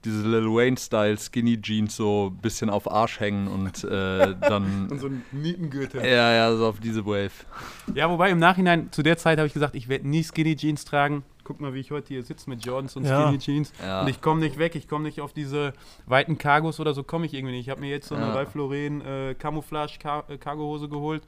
[0.04, 4.90] diese Lil Wayne-Style Skinny Jeans so ein bisschen auf Arsch hängen und äh, dann.
[5.00, 6.04] so ein Nietengürtel.
[6.04, 7.32] ja, ja, so auf diese Wave.
[7.94, 10.86] Ja, wobei im Nachhinein, zu der Zeit habe ich gesagt, ich werde nie Skinny Jeans
[10.86, 11.24] tragen.
[11.44, 13.24] Guck mal, wie ich heute hier sitze mit Jordans und Ja.
[13.24, 13.74] Skinny Jeans.
[13.82, 14.02] Ja.
[14.02, 15.74] Und ich komme nicht weg, ich komme nicht auf diese
[16.06, 17.66] weiten Cargos oder so, komme ich irgendwie nicht.
[17.68, 18.34] Ich habe mir jetzt so eine Ja.
[18.34, 21.24] Ralph Lauren äh, Camouflage Car äh, geholt.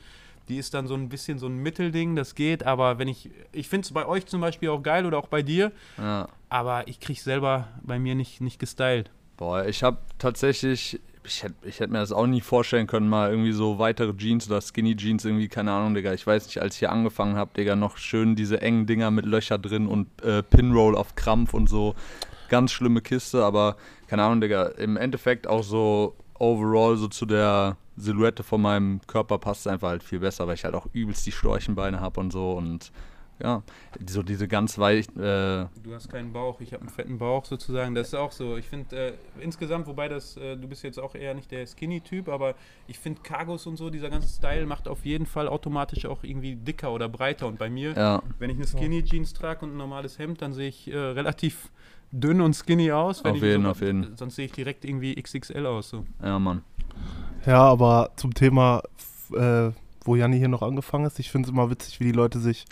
[0.49, 3.69] Die ist dann so ein bisschen so ein Mittelding, das geht, aber wenn ich, ich
[3.69, 6.27] finde es bei euch zum Beispiel auch geil oder auch bei dir, Ja.
[6.49, 9.09] aber ich kriege selber bei mir nicht, nicht gestylt.
[9.37, 13.29] Boah, ich habe tatsächlich, ich hätte ich hätt mir das auch nie vorstellen können, mal
[13.31, 16.13] irgendwie so weitere Jeans oder Skinny Jeans, irgendwie, keine Ahnung, Digga.
[16.13, 19.25] Ich weiß nicht, als ich hier angefangen habe, Digga, noch schön diese engen Dinger mit
[19.25, 21.95] Löcher drin und äh, Pinroll auf Krampf und so.
[22.49, 24.63] Ganz schlimme Kiste, aber keine Ahnung, Digga.
[24.77, 30.03] Im Endeffekt auch so overall so zu der Silhouette von meinem Körper passt einfach halt
[30.03, 32.91] viel besser, weil ich halt auch übelst die Storchenbeine habe und so und
[33.41, 33.63] ja,
[34.07, 37.95] so diese ganz weich, äh, Du hast keinen Bauch, ich habe einen fetten Bauch sozusagen.
[37.95, 38.57] Das ist auch so.
[38.57, 42.29] Ich finde äh, insgesamt, wobei das, äh, du bist jetzt auch eher nicht der Skinny-Typ,
[42.29, 42.55] aber
[42.87, 46.55] ich finde Cargos und so, dieser ganze Style macht auf jeden Fall automatisch auch irgendwie
[46.55, 47.47] dicker oder breiter.
[47.47, 50.69] Und bei mir, ja, wenn ich eine Skinny-Jeans trage und ein normales Hemd, dann sehe
[50.69, 51.71] ich äh, relativ
[52.11, 53.23] dünn und skinny aus.
[53.23, 54.15] Wenn Auf ich jeden, so, auf jeden.
[54.15, 55.89] Sonst sehe ich direkt irgendwie XXL aus.
[55.89, 56.05] So.
[56.23, 56.61] ja, Mann.
[57.45, 58.81] Ja, aber zum Thema,
[59.35, 59.69] äh,
[60.05, 62.65] wo Janni hier noch angefangen ist, ich finde es immer witzig, wie die Leute sich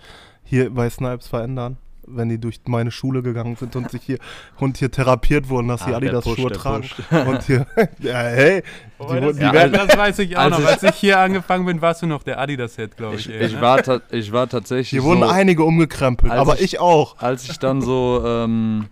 [0.43, 4.17] hier bei Snipes verändern, wenn die durch meine Schule gegangen sind und sich hier
[4.59, 6.89] und hier therapiert wurden, dass sie Ah, Adidas Schuhe tragen.
[7.11, 7.65] Und hier,
[7.99, 10.59] ja, hey, die, Wobei wurden- das, die ja, werden, das weiß ich auch Als noch.
[10.61, 13.29] ich- Als ich hier angefangen bin, warst du noch der Adidas-Head, glaube ich.
[13.29, 13.61] Ich, ey, ich, ne?
[13.61, 13.81] war
[14.11, 14.89] ich war tatsächlich.
[14.89, 17.17] hier wurden so, einige umgekrempelt, aber ich- ich auch.
[17.19, 18.87] Als ich dann so ähm,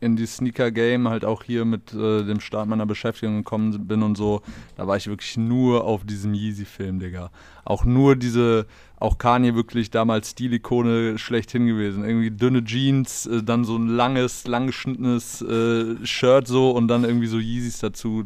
[0.00, 4.16] in die Sneaker-Game halt auch hier mit äh, dem Start meiner Beschäftigung gekommen bin und
[4.16, 4.40] so,
[4.76, 7.30] da war ich wirklich nur auf diesem Yeezy-Film, Digga.
[7.64, 8.66] Auch nur diese,
[8.98, 12.04] auch Kanye wirklich damals Stilikone schlechthin gewesen.
[12.04, 17.26] Irgendwie dünne Jeans, äh, dann so ein langes, langgeschnittenes äh, Shirt so und dann irgendwie
[17.26, 18.24] so Yeezys dazu.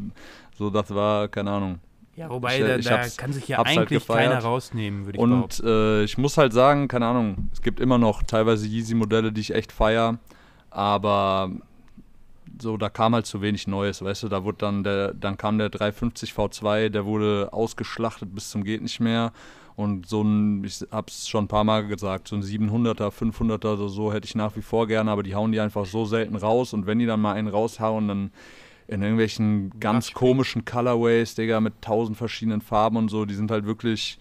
[0.57, 1.79] So, das war, keine Ahnung.
[2.15, 4.29] Ja, wobei, Ich, da, ich da kann sich ja halt eigentlich gefeiert.
[4.29, 5.63] keiner rausnehmen, würde ich behaupten.
[5.65, 9.41] Und äh, ich muss halt sagen, keine Ahnung, es gibt immer noch teilweise Yeezy-Modelle, die
[9.41, 10.17] ich echt feier,
[10.75, 11.51] aber
[12.61, 15.57] so, da kam halt zu wenig Neues, weißt du, da wurde dann der, dann kam
[15.57, 19.31] der 350 V2, der wurde ausgeschlachtet bis zum geht nicht mehr.
[19.77, 23.89] Und so ein, ich hab's schon ein paar Mal gesagt, so ein 700er, 500er oder
[23.89, 26.73] so hätte ich nach wie vor gerne, aber die hauen die einfach so selten raus.
[26.73, 28.31] Und wenn die dann mal einen raushauen, dann
[28.87, 33.65] in irgendwelchen ganz komischen Colorways, Digga, mit tausend verschiedenen Farben und so, die sind halt
[33.65, 34.17] wirklich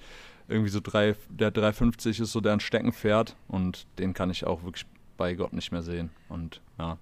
[0.49, 4.87] irgendwie so drei, der 350 ist so deren Steckenpferd und den kann ich auch wirklich
[5.17, 6.11] bei Gott nicht mehr sehen.
[6.29, 6.99] Und ja,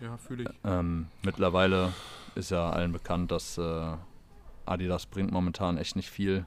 [0.00, 0.50] Ja, fühle ich.
[0.64, 1.92] ähm, mittlerweile
[2.34, 3.92] ist ja allen bekannt, dass äh,
[4.66, 6.46] Adidas bringt momentan echt nicht viel,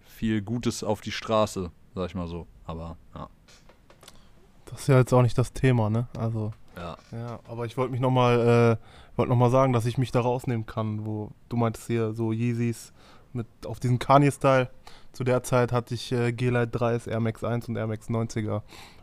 [0.00, 2.46] viel Gutes auf die Straße, sag ich mal so.
[2.66, 3.28] Aber ja,
[4.66, 6.06] Das ist ja jetzt auch nicht das Thema, ne?
[6.18, 6.96] Also, ja.
[7.12, 10.66] ja, aber ich wollte mich nochmal, äh, wollte nochmal sagen, dass ich mich da rausnehmen
[10.66, 12.92] kann, wo du meintest hier so Yeezys
[13.32, 14.70] mit auf diesen Kanye-Style.
[15.12, 18.62] Zu der Zeit hatte ich äh, G-Lite 3s, Air Max 1 und Air Max 90er.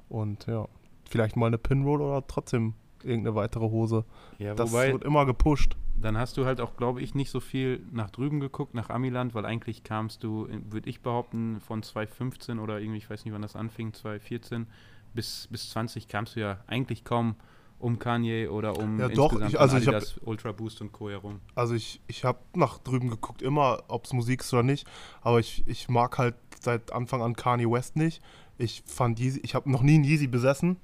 [0.10, 0.68] Und ja,
[1.12, 4.06] vielleicht mal eine Pinroll oder trotzdem irgendeine weitere Hose.
[4.40, 5.76] Ja, Das wobei, wird immer gepusht.
[6.00, 9.34] dann hast du halt auch, glaube ich, nicht so viel nach drüben geguckt, nach Amiland,
[9.36, 13.42] weil eigentlich kamst du, würde ich behaupten, von 2015 oder irgendwie, ich weiß nicht, wann
[13.42, 14.68] das anfing, 2014
[15.14, 17.36] bis, bis 20 kamst du ja eigentlich kaum
[17.80, 21.10] um Kanye oder um Ja, doch, insgesamt ich- also ich hab- Ultra Boost und Co.
[21.10, 21.40] herum.
[21.56, 24.88] Also ich, ich habe nach drüben geguckt, immer, ob es Musik ist oder nicht.
[25.22, 28.22] Aber ich, ich mag halt seit Anfang an Kanye West nicht.
[28.60, 30.78] Ich fand Yeezy, ich habe noch nie einen Yeezy besessen.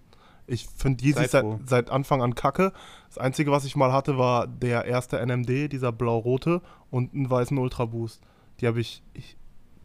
[0.47, 2.71] Ich finde Yeezys Sei seit, seit Anfang an kacke.
[3.10, 7.57] Das Einzige, was ich mal hatte, war der erste NMD, dieser blau-rote und einen weißen
[7.57, 8.21] Ultra Boost.
[8.60, 9.38] Die habe ich, ich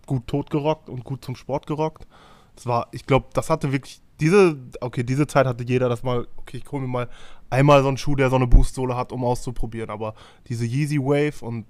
[0.07, 2.07] gut tot gerockt und gut zum Sport gerockt.
[2.55, 6.29] Das war, ich glaube, das hatte wirklich diese, okay, diese Zeit hatte jeder, das mal,
[6.37, 7.09] okay, ich hole mir mal
[7.51, 9.91] einmal so einen Schuh, der so eine Boost-Sohle hat, um auszuprobieren.
[9.91, 10.15] Aber
[10.47, 11.67] diese Yeezy Wave und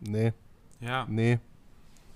[0.00, 0.32] nee,
[0.80, 1.38] Ja, nee.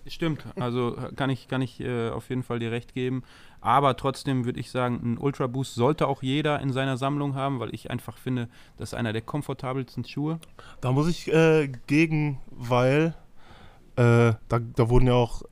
[0.06, 0.44] stimmt.
[0.56, 3.24] Also kann ich, kann ich äh, auf jeden Fall dir recht geben.
[3.64, 7.60] Aber trotzdem würde ich sagen, ein Ultra Boost sollte auch jeder in seiner Sammlung haben,
[7.60, 10.38] weil ich einfach finde, das ist einer der komfortabelsten Schuhe.
[10.82, 13.14] Da muss ich äh, gegen, weil
[13.96, 15.44] äh, da, da wurden ja auch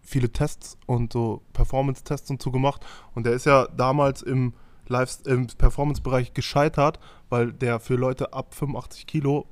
[0.00, 2.84] viele Tests und so Performance-Tests und so gemacht.
[3.14, 4.54] Und der ist ja damals im,
[5.24, 9.46] im Performance-Bereich gescheitert, weil der für Leute ab 85 Kilo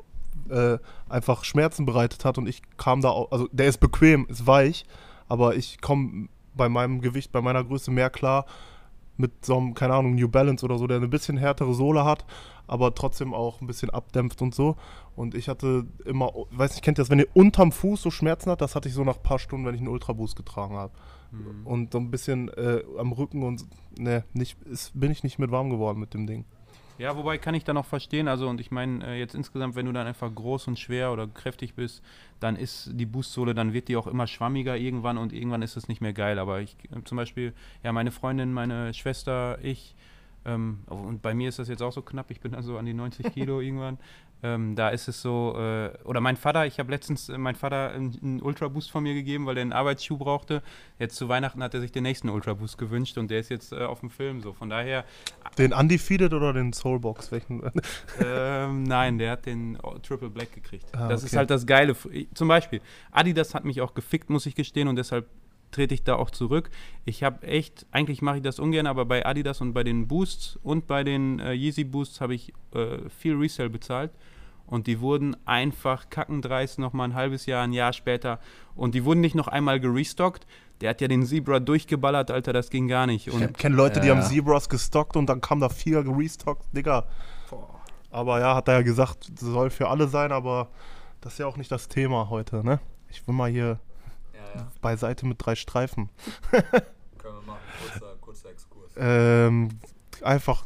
[0.48, 0.78] äh,
[1.08, 2.36] einfach Schmerzen bereitet hat.
[2.36, 4.86] Und ich kam da auch, also der ist bequem, ist weich,
[5.28, 8.46] aber ich komme bei meinem Gewicht, bei meiner Größe mehr klar
[9.20, 12.24] mit so einem, keine Ahnung, New Balance oder so, der eine bisschen härtere Sohle hat,
[12.66, 14.76] aber trotzdem auch ein bisschen abdämpft und so.
[15.14, 18.50] Und ich hatte immer, weiß nicht, kennt ihr das, wenn ihr unterm Fuß so Schmerzen
[18.50, 20.76] hat, das hatte ich so nach ein paar Stunden, wenn ich einen Ultra Boost getragen
[20.76, 20.92] habe.
[21.30, 21.66] Mhm.
[21.66, 23.66] Und so ein bisschen äh, am Rücken und
[23.98, 26.44] ne, nicht, ist, bin ich nicht mit warm geworden mit dem Ding.
[27.00, 28.28] Ja, wobei kann ich da noch verstehen.
[28.28, 31.26] Also, und ich meine, äh, jetzt insgesamt, wenn du dann einfach groß und schwer oder
[31.26, 32.02] kräftig bist,
[32.40, 35.88] dann ist die Boostsohle, dann wird die auch immer schwammiger irgendwann und irgendwann ist es
[35.88, 36.38] nicht mehr geil.
[36.38, 39.94] Aber ich, äh, zum Beispiel, ja, meine Freundin, meine Schwester, ich,
[40.44, 42.84] ähm, und bei mir ist das jetzt auch so knapp, ich bin dann so an
[42.84, 43.96] die 90 Kilo irgendwann.
[44.42, 47.90] Ähm, da ist es so, äh, oder mein Vater, ich habe letztens äh, mein Vater
[47.90, 50.62] einen, einen Ultra Boost von mir gegeben, weil er einen Arbeitsschuh brauchte.
[50.98, 53.72] Jetzt zu Weihnachten hat er sich den nächsten Ultra Boost gewünscht und der ist jetzt
[53.72, 54.52] äh, auf dem Film so.
[54.52, 55.04] Von daher,
[55.58, 57.32] Den Undefeated oder den Soulbox?
[57.32, 57.62] Welchen?
[58.24, 60.86] ähm, nein, der hat den Triple Black gekriegt.
[60.92, 61.38] Ah, das ist okay.
[61.38, 61.94] halt das Geile.
[62.34, 62.80] Zum Beispiel,
[63.12, 65.26] Adidas hat mich auch gefickt, muss ich gestehen, und deshalb
[65.70, 66.70] trete ich da auch zurück.
[67.04, 70.58] Ich habe echt, eigentlich mache ich das ungern, aber bei Adidas und bei den Boosts
[70.62, 74.10] und bei den äh, Yeezy Boosts habe ich äh, viel Resale bezahlt.
[74.70, 78.38] Und die wurden einfach kackendreist nochmal ein halbes Jahr, ein Jahr später.
[78.74, 80.46] Und die wurden nicht noch einmal gerestockt.
[80.80, 83.26] Der hat ja den Zebra durchgeballert, Alter, das ging gar nicht.
[83.26, 84.14] Ich Und kenne Leute, die Ja.
[84.16, 87.06] haben Zebras gestockt und dann kam da vier gerestockt, Digga.
[88.12, 90.68] Aber ja, hat er ja gesagt, soll für alle sein, aber
[91.20, 92.80] das ist ja auch nicht das Thema heute, ne?
[93.08, 93.78] Ich will mal hier
[94.32, 94.68] Ja, ja.
[94.80, 96.08] beiseite mit drei Streifen.
[96.50, 97.58] Können wir machen.
[97.90, 98.92] Kurzer, kurzer Exkurs.
[98.96, 99.68] Ähm,
[100.22, 100.64] einfach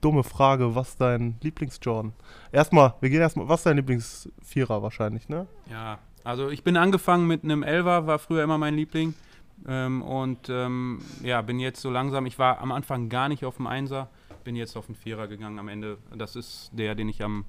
[0.00, 2.12] dumme Frage, was dein Lieblings-Jordan?
[2.56, 5.46] Erstmal, wir gehen erstmal, was ist dein Lieblings-Vierer wahrscheinlich, ne?
[5.70, 9.12] Ja, also ich bin angefangen mit einem Elver, war früher immer mein Liebling.
[9.68, 13.56] Ähm, und ähm, ja, bin jetzt so langsam, ich war am Anfang gar nicht auf
[13.56, 14.08] dem Einser,
[14.42, 15.98] bin jetzt auf den Vierer gegangen am Ende.
[16.16, 17.44] Das ist der, den ich am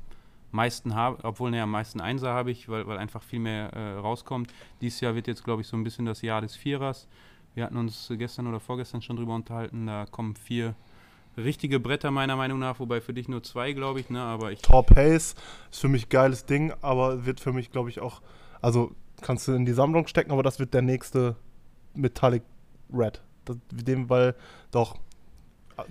[0.52, 3.94] meisten habe, obwohl ne, am meisten Einser habe ich, weil, weil einfach viel mehr äh,
[3.94, 4.54] rauskommt.
[4.82, 7.08] Dieses Jahr wird jetzt, glaube ich, so ein bisschen das Jahr des Vierers.
[7.56, 10.76] Wir hatten uns gestern oder vorgestern schon drüber unterhalten, da kommen vier
[11.38, 14.62] richtige Bretter meiner Meinung nach, wobei für dich nur zwei, glaube ich, ne, aber ich
[14.62, 15.36] Top Haze
[15.72, 18.22] ist für mich geiles Ding, aber wird für mich, glaube ich, auch,
[18.62, 21.36] also kannst du in die Sammlung stecken, aber das wird der nächste
[21.94, 22.44] Metallic
[22.94, 23.22] Red.
[23.46, 24.36] Das, dem, weil,
[24.72, 24.96] doch,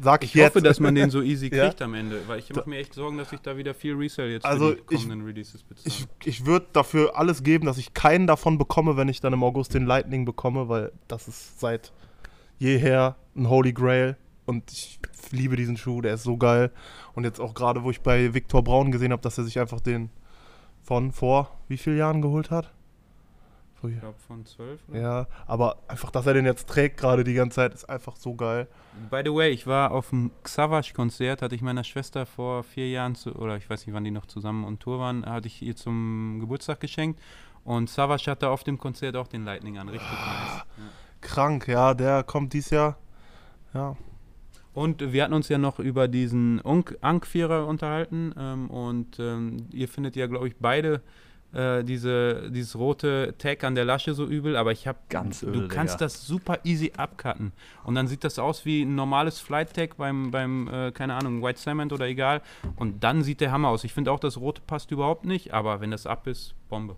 [0.01, 0.51] sag ich, Ich jetzt.
[0.57, 1.67] hoffe, dass man den so easy Ja.
[1.69, 4.33] kriegt am Ende, weil ich mache mir echt Sorgen, dass ich da wieder viel Resale
[4.33, 5.87] jetzt Also für die ich- kommenden Releases bezahle.
[5.87, 9.43] Ich, ich würde dafür alles geben, dass ich keinen davon bekomme, wenn ich dann im
[9.45, 11.93] August den Lightning bekomme, weil das ist seit
[12.59, 14.99] jeher ein Holy Grail und ich
[15.31, 16.71] liebe diesen Schuh, der ist so geil.
[17.15, 19.81] Und jetzt auch gerade, wo ich bei Viktor Braun gesehen habe, dass er sich einfach
[19.81, 20.11] den
[20.83, 22.73] von vor wie vielen Jahren geholt hat?
[23.75, 24.89] Vor, ich glaube von 12.
[24.89, 25.01] Oder?
[25.01, 28.35] ja, aber einfach, dass er den jetzt trägt gerade die ganze Zeit, ist einfach so
[28.35, 28.69] geil.
[29.11, 33.15] By the way, ich war auf dem Xavash-Konzert, hatte ich meiner Schwester vor vier Jahren,
[33.17, 35.77] zu, oder ich weiß nicht, wann die noch zusammen on Tour waren, hatte ich ihr
[35.77, 37.21] zum Geburtstag geschenkt.
[37.65, 40.57] Und Savage hatte auf dem Konzert auch den Lightning an, richtig nice.
[40.59, 40.65] Ja.
[41.21, 42.97] Krank, ja, der kommt dies Jahr.
[43.75, 43.97] Ja,
[44.77, 48.35] Und wir hatten uns ja noch über diesen Ankh-Vierer unterhalten.
[48.39, 51.01] Ähm, und ähm, ihr findet ja, glaube ich, beide
[51.55, 54.55] äh, diese, dieses rote Tag an der Lasche so übel.
[54.55, 56.05] Aber ich habe, Ganz du öde, kannst Digga.
[56.05, 57.53] das super easy abcutten.
[57.85, 61.43] Und dann sieht das aus wie ein normales Flight Tag beim, beim äh, keine Ahnung,
[61.43, 62.43] White Cement oder egal.
[62.77, 63.83] Und dann sieht der Hammer aus.
[63.83, 65.55] Ich finde auch, das rote passt überhaupt nicht.
[65.55, 66.97] Aber wenn das ab ist, Bombe.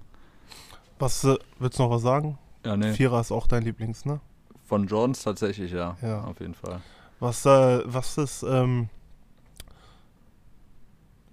[0.98, 2.38] was, äh, willst du noch was sagen?
[2.66, 2.92] Ja, nee.
[2.92, 4.18] Vierer ist auch dein Lieblings, ne?
[4.64, 5.96] Von Jordans tatsächlich, ja.
[6.02, 6.24] Ja.
[6.24, 6.80] Auf jeden Fall.
[7.20, 8.88] Was, äh, was ist, ähm,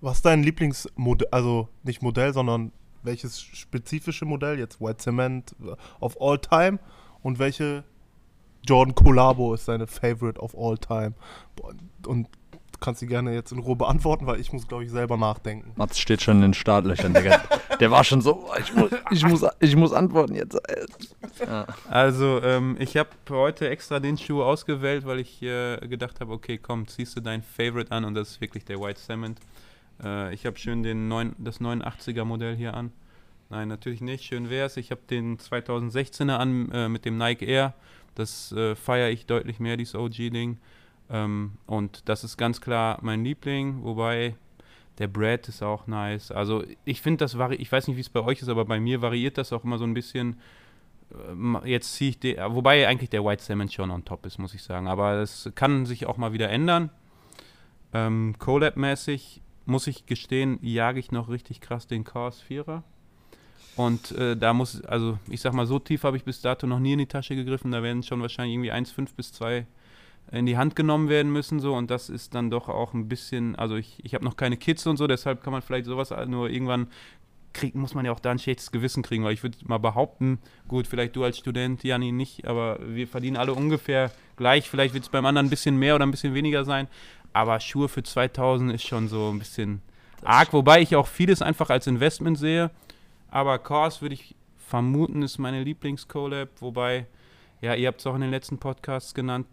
[0.01, 2.71] was dein Lieblingsmodell, also nicht Modell, sondern
[3.03, 6.79] welches spezifische Modell, jetzt White Cement äh, of all time
[7.21, 7.83] und welche
[8.67, 11.13] Jordan Collabo ist deine Favorite of all time?
[12.05, 12.29] Und
[12.79, 15.71] kannst sie gerne jetzt in Ruhe beantworten, weil ich muss, glaube ich, selber nachdenken.
[15.75, 17.41] Mats steht schon in den Startlöchern, Digga.
[17.79, 20.57] Der war schon so, oh, ich muss, ich muss, ich muss antworten jetzt.
[21.39, 21.65] Ja.
[21.89, 26.57] Also, ähm, ich habe heute extra den Schuh ausgewählt, weil ich äh, gedacht habe, okay,
[26.57, 29.39] komm, ziehst du dein Favorite an und das ist wirklich der White Cement.
[30.03, 32.91] Äh, ich habe schön den 9, das 89er Modell hier an.
[33.49, 34.23] Nein, natürlich nicht.
[34.23, 34.77] Schön wär's.
[34.77, 37.73] Ich habe den 2016er an äh, mit dem Nike Air.
[38.15, 40.57] Das äh, feiere ich deutlich mehr, dieses OG-Ding.
[41.09, 44.35] Ähm, und das ist ganz klar mein Liebling, wobei
[44.97, 46.31] der Brad ist auch nice.
[46.31, 48.79] Also ich finde das vari ich weiß nicht, wie es bei euch ist, aber bei
[48.79, 50.39] mir variiert das auch immer so ein bisschen.
[51.29, 54.53] Ähm, Jetzt ziehe ich den, wobei eigentlich der White Salmon schon on top ist, muss
[54.53, 54.87] ich sagen.
[54.87, 56.89] Aber es kann sich auch mal wieder ändern.
[57.93, 62.83] Ähm, Collab-mäßig muss ich gestehen, jage ich noch richtig krass den Chaos 4er.
[63.75, 66.79] Und äh, da muss, also ich sag mal, so tief habe ich bis dato noch
[66.79, 67.71] nie in die Tasche gegriffen.
[67.71, 69.65] Da werden schon wahrscheinlich irgendwie 1,5 bis 2
[70.31, 71.59] in die Hand genommen werden müssen.
[71.59, 71.73] So.
[71.73, 74.85] Und das ist dann doch auch ein bisschen, also ich, ich habe noch keine Kids
[74.87, 76.87] und so, deshalb kann man vielleicht sowas nur irgendwann
[77.55, 80.39] kriegen, muss man ja auch da ein schlechtes Gewissen kriegen, weil ich würde mal behaupten,
[80.67, 84.69] gut, vielleicht du als Student, Jani nicht, aber wir verdienen alle ungefähr gleich.
[84.69, 86.87] Vielleicht wird es beim anderen ein bisschen mehr oder ein bisschen weniger sein.
[87.33, 89.81] Aber Schuhe für 2000 ist schon so ein bisschen
[90.23, 92.71] arg, wobei ich auch vieles einfach als Investment sehe.
[93.29, 97.07] Aber Cause würde ich vermuten, ist meine Lieblings-Collab, wobei,
[97.61, 99.47] ja, ihr habt es auch in den letzten Podcasts genannt,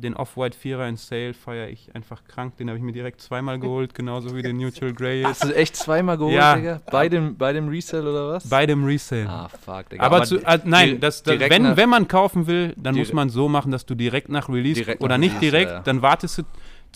[0.00, 2.56] den Off-White Vierer in Sale feiere ich einfach krank.
[2.56, 5.76] Den habe ich mir direkt zweimal geholt, genauso wie den Neutral Grey Hast du echt
[5.76, 6.56] zweimal geholt, Ja.
[6.56, 6.80] Digga?
[6.90, 8.48] Bei dem, bei dem Resell oder was?
[8.48, 9.28] Bei dem Resale.
[9.28, 10.02] ah, fuck, Digga.
[10.02, 13.28] aber zu, äh, nein, das, das, wenn, nach- wenn man kaufen will, dann muss man
[13.30, 15.80] so machen, dass du direkt nach Release Direkt oder nach nicht Release, direkt, ja.
[15.80, 16.42] dann wartest du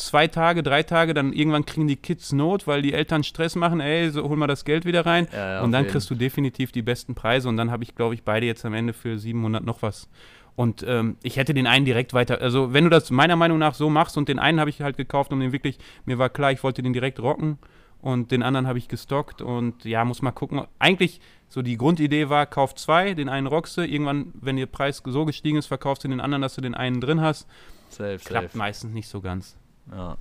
[0.06, 3.80] zwei Tage, drei Tage, dann irgendwann kriegen die Kids Not, weil die Eltern Stress machen,
[3.80, 5.28] ey, so hol mal das Geld wieder rein.
[5.32, 8.14] Ja, ja, und dann kriegst du definitiv die besten Preise und dann habe ich, glaube
[8.14, 10.08] ich, beide jetzt am Ende für 700 noch was.
[10.56, 13.74] Und ähm, ich hätte den einen direkt weiter, also wenn du das meiner Meinung nach
[13.74, 16.52] so machst und den einen habe ich halt gekauft, um den wirklich, mir war klar,
[16.52, 17.58] ich wollte den direkt rocken
[18.02, 20.66] und den anderen habe ich gestockt und ja, muss mal gucken.
[20.78, 25.02] Eigentlich so die Grundidee war, kauf zwei, den einen rockst du, irgendwann, wenn der Preis
[25.04, 27.46] so gestiegen ist, verkaufst du den anderen, dass du den einen drin hast.
[27.88, 28.58] Safe, Klappt safe.
[28.58, 29.56] meistens nicht so ganz.
[29.92, 30.16] Ja.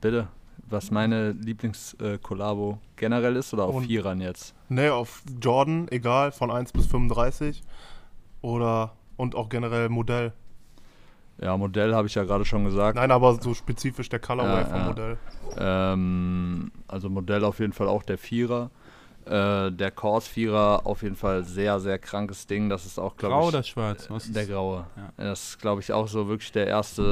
[0.00, 0.28] Bitte,
[0.68, 4.54] was meine Lieblings-Kollabo generell ist oder auf Und- Vierern jetzt?
[4.68, 7.62] Ne, auf Jordan, egal, von 1 bis 35.
[8.40, 10.32] Oder, und auch generell Modell.
[11.38, 12.96] Ja, Modell habe ich ja gerade schon gesagt.
[12.96, 14.86] Nein, aber so spezifisch der Colorway Ja, vom ja.
[14.86, 15.18] Modell.
[15.58, 18.70] Ähm, also Modell auf jeden Fall auch der Vierer.
[19.26, 22.68] Äh, der Corse Vierer auf jeden Fall sehr, sehr krankes Ding.
[22.68, 23.48] Das ist auch, glaube Grau ich.
[23.48, 24.10] oder schwarz?
[24.10, 24.86] Was Der graue.
[24.96, 25.12] Ja.
[25.16, 27.02] Das ist, glaube ich, auch so wirklich der erste,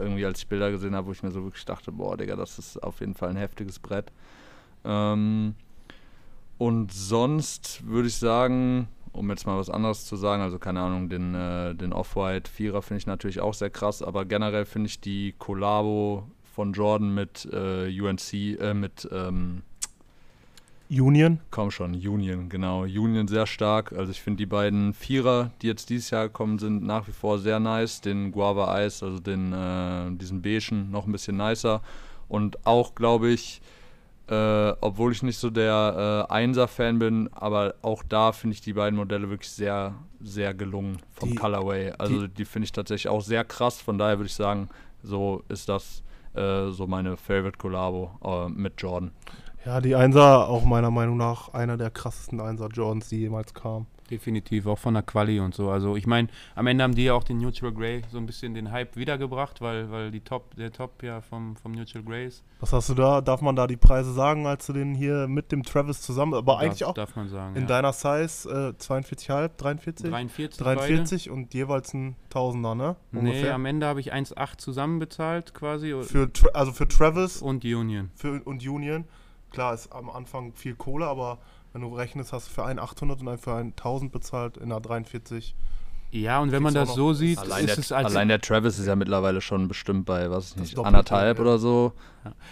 [0.00, 2.36] äh, irgendwie als ich Bilder gesehen habe, wo ich mir so wirklich dachte, boah, Digga,
[2.36, 4.12] das ist auf jeden Fall ein heftiges Brett.
[4.84, 5.54] Ähm,
[6.58, 11.08] und sonst würde ich sagen, um jetzt mal was anderes zu sagen, also keine Ahnung,
[11.08, 15.00] den, äh, den Off-White Vierer finde ich natürlich auch sehr krass, aber generell finde ich
[15.00, 16.24] die Kollabo
[16.54, 19.62] von Jordan mit äh, UNC, äh, mit ähm,
[20.90, 21.38] Union.
[21.50, 22.80] Komm schon, Union, genau.
[22.82, 23.92] Union sehr stark.
[23.92, 27.38] Also ich finde die beiden Vierer, die jetzt dieses Jahr gekommen sind, nach wie vor
[27.38, 28.00] sehr nice.
[28.00, 31.80] Den Guava Ice, also den, äh, diesen beigen, noch ein bisschen nicer.
[32.28, 33.60] Und auch, glaube ich,
[34.28, 38.72] äh, obwohl ich nicht so der äh, Einser-Fan bin, aber auch da finde ich die
[38.72, 41.92] beiden Modelle wirklich sehr, sehr gelungen vom Die- Colorway.
[41.98, 43.80] Also die, finde ich tatsächlich auch sehr krass.
[43.80, 44.68] Von daher würde ich sagen,
[45.02, 46.02] so ist das
[46.34, 49.10] äh, so meine Favorite Collabo äh, mit Jordan.
[49.64, 53.86] Ja, die Einser, auch meiner Meinung nach einer der krassesten Einser Jordans, die jemals kam.
[54.10, 55.70] Definitiv, auch von der Quali und so.
[55.70, 58.54] Also ich meine, am Ende haben die ja auch den Neutral Grey so ein bisschen
[58.54, 62.42] den Hype wiedergebracht, weil, weil die Top, der Top ja vom, vom Neutral Grey ist.
[62.58, 63.20] Was hast du da?
[63.20, 66.58] Darf man da die Preise sagen, als du den hier mit dem Travis zusammen, aber
[66.58, 67.54] eigentlich darf, auch Darf man sagen.
[67.54, 67.68] in ja.
[67.68, 70.10] deiner Size äh, 42,5, 43?
[70.10, 72.96] 43, 43 und jeweils ein Tausender, ne?
[73.12, 73.24] Beide.
[73.24, 75.94] Nee, am Ende habe ich 1,8 zusammen bezahlt quasi.
[76.02, 78.10] Für, also für Travis und Union.
[78.16, 79.04] für, und Union.
[79.50, 81.38] Klar, ist am Anfang viel Kohle, aber
[81.72, 84.64] wenn du rechnest, hast du für einen 800 und einen für einen 1000 bezahlt in
[84.64, 85.54] einer 43.
[86.12, 88.78] Ja, und wenn man das so sieht, Allein ist der, es als allein der Travis
[88.78, 91.42] ist ja mittlerweile schon bestimmt bei, was nicht, anderthalb ja.
[91.42, 91.92] oder so.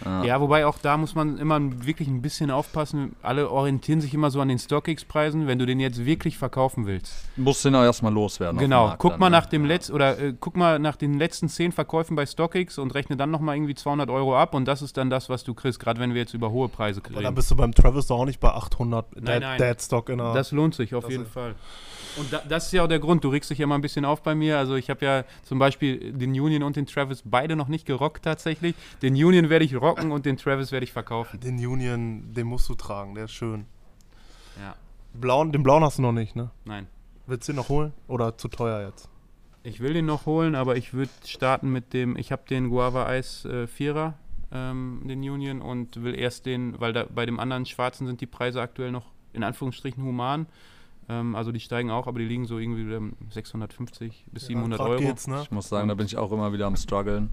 [0.03, 0.23] Ja.
[0.23, 3.15] Ja, wobei auch da muss man immer wirklich ein bisschen aufpassen.
[3.21, 7.13] Alle orientieren sich immer so an den StockX-Preisen, wenn du den jetzt wirklich verkaufen willst.
[7.35, 8.57] Musst den auch erstmal loswerden.
[8.57, 9.37] Genau, Markt guck dann, mal ne?
[9.37, 12.95] nach dem letzten oder äh, guck mal nach den letzten zehn Verkäufen bei StockX und
[12.95, 15.79] rechne dann nochmal irgendwie 200 Euro ab und das ist dann das, was du kriegst,
[15.79, 18.25] gerade wenn wir jetzt über hohe Preise Aber dann bist du beim Travis doch auch
[18.25, 19.57] nicht bei 800 Nein, Dead, nein.
[19.59, 20.33] Dead Stock in einer.
[20.33, 21.55] Das lohnt sich auf jeden Fall.
[22.17, 24.05] Und da, das ist ja auch der Grund, du regst dich ja mal ein bisschen
[24.05, 24.57] auf bei mir.
[24.57, 28.23] Also ich habe ja zum Beispiel den Union und den Travis beide noch nicht gerockt
[28.23, 28.75] tatsächlich.
[29.01, 31.39] Den Union werde ich rocken und den Travis werde ich verkaufen.
[31.39, 33.65] den Union, den musst du tragen, der ist schön.
[34.59, 34.75] Ja,
[35.13, 36.51] Blauen, den blauen hast du noch nicht, ne?
[36.65, 36.87] nein.
[37.27, 37.93] Willst du den noch holen?
[38.07, 39.07] Oder zu teuer jetzt?
[39.61, 43.05] Ich will den noch holen, aber ich würde starten mit dem, ich habe den Guava
[43.05, 44.15] Eis äh, Vierer,
[44.51, 48.25] ähm, den Union, und will erst den, weil da bei dem anderen schwarzen sind die
[48.25, 50.47] Preise aktuell noch in Anführungsstrichen human.
[51.09, 54.89] Ähm, also die steigen auch, aber die liegen so irgendwie ähm, 650 bis 700 grad
[54.89, 55.01] Euro.
[55.01, 55.41] Geht's, ne?
[55.41, 57.31] Ich muss sagen, da bin ich auch immer wieder am struggeln.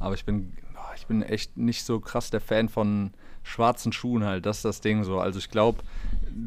[0.00, 0.52] Aber ich bin,
[0.96, 3.12] ich bin echt nicht so krass der Fan von
[3.44, 4.44] schwarzen Schuhen halt.
[4.44, 5.20] Das ist das Ding so.
[5.20, 5.82] Also ich glaube,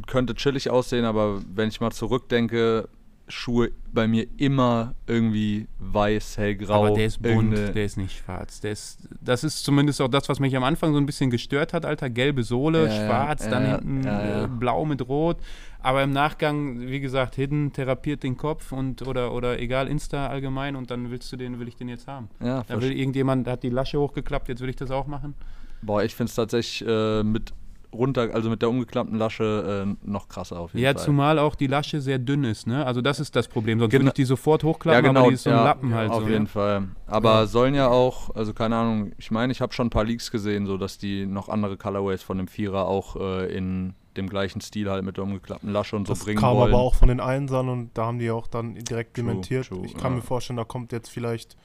[0.08, 2.90] könnte chillig aussehen, aber wenn ich mal zurückdenke,
[3.28, 6.86] Schuhe bei mir immer irgendwie weiß, hellgrau.
[6.86, 8.62] Aber der ist bunt, der ist nicht schwarz.
[8.62, 11.74] Der ist, das ist zumindest auch das, was mich am Anfang so ein bisschen gestört
[11.74, 12.10] hat, Alter.
[12.10, 14.48] Gelbe Sohle, Ja, ja, schwarz, ja, dann ja, hinten ja, ja.
[14.48, 15.38] Blau mit rot.
[15.86, 20.76] Aber im Nachgang, wie gesagt, Hidden therapiert den Kopf und oder, oder egal, Insta allgemein
[20.76, 22.28] und dann willst du den, will ich den jetzt haben.
[22.44, 25.36] Ja, Da will irgendjemand, hat die Lasche hochgeklappt, jetzt will ich das auch machen.
[25.84, 27.54] Boah, ich finde es tatsächlich äh, mit
[27.94, 31.04] runter, also mit der umgeklappten Lasche äh, noch krasser auf jeden Ja, Fall.
[31.04, 32.84] zumal auch die Lasche sehr dünn ist, ne?
[32.84, 33.78] Also das ist das Problem.
[33.78, 34.02] Sonst Genau.
[34.06, 36.30] würde ich die sofort hochklappen, aber die ist so ein ja, Lappen halt Auf so.
[36.30, 36.50] jeden ne?
[36.50, 36.88] Fall.
[37.06, 40.32] Aber sollen ja auch, also keine Ahnung, ich meine, ich habe schon ein paar Leaks
[40.32, 44.62] gesehen, so dass die noch andere Colorways von dem Vierer auch äh, in dem gleichen
[44.62, 46.74] Stil halt mit der umgeklappten Lasche und so Das bringen kam wollen.
[46.74, 49.68] aber auch von den Einsern und da haben die auch dann direkt True, dementiert.
[49.68, 50.18] true, ich kann ja.
[50.18, 51.58] mir vorstellen, da kommt jetzt vielleicht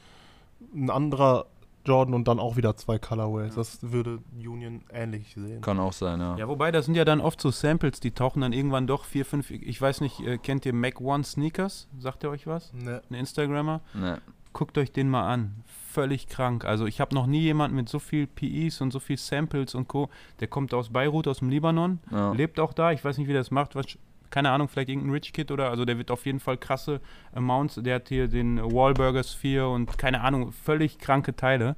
[0.75, 1.47] ein anderer
[1.87, 3.55] Jordan und dann auch wieder zwei Colorways.
[3.55, 5.63] Das würde Union ähnlich sehen.
[5.63, 6.37] Kann auch sein, ja.
[6.37, 9.25] Ja, wobei, das sind ja dann oft so Samples, die tauchen dann irgendwann doch vier,
[9.25, 11.89] fünf, ich weiß nicht, äh, kennt ihr Mac One Sneakers?
[11.99, 12.73] Sagt ihr euch was?
[12.75, 13.01] Ne.
[13.09, 13.81] Ein Instagrammer?
[13.95, 14.21] Ne.
[14.53, 15.65] Guckt euch den mal an.
[15.93, 16.65] Völlig krank.
[16.65, 19.89] Also ich habe noch nie jemanden mit so viel PEs und so viel Samples und
[19.89, 20.09] Co.
[20.41, 22.33] Der kommt aus Beirut, aus dem Libanon, Ja.
[22.33, 22.93] lebt auch da.
[22.93, 23.75] Ich weiß nicht, wie der das macht.
[23.75, 23.87] Was,
[24.31, 27.01] keine Ahnung, vielleicht irgendein Rich Kid oder, also der wird auf jeden Fall krasse
[27.35, 27.75] Amounts.
[27.83, 31.75] Der hat hier den Wallburger Sphere und keine Ahnung, völlig kranke Teile.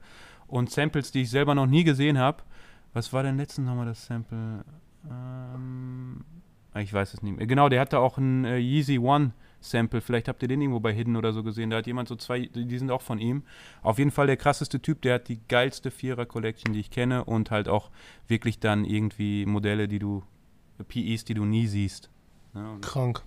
[0.47, 2.43] Und Samples, die ich selber noch nie gesehen habe.
[2.93, 4.65] Was war denn letztens nochmal das Sample?
[5.11, 6.25] Ähm,
[6.75, 7.47] ich weiß es nicht mehr.
[7.47, 10.01] Genau, der hatte auch ein äh, Yeezy One Sample.
[10.01, 11.71] Vielleicht habt ihr den irgendwo bei Hidden oder so gesehen.
[11.71, 13.45] Da hat jemand so zwei, die sind auch von ihm.
[13.83, 15.03] Auf jeden Fall der krasseste Typ.
[15.03, 17.25] Der hat die geilste Vierer Collection, die ich kenne.
[17.25, 17.91] Und halt auch
[18.29, 20.23] wirklich dann irgendwie Modelle, die du,
[20.89, 22.11] PEs, die du nie siehst.
[22.55, 23.23] Ja, Krank.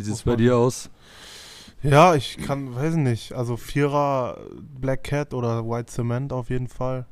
[0.00, 0.88] Wie sieht es bei dir aus?
[1.82, 3.32] Ja, ich kann, weiß nicht.
[3.32, 4.40] Also Vierer
[4.80, 7.04] Black Cat oder White Cement auf jeden Fall.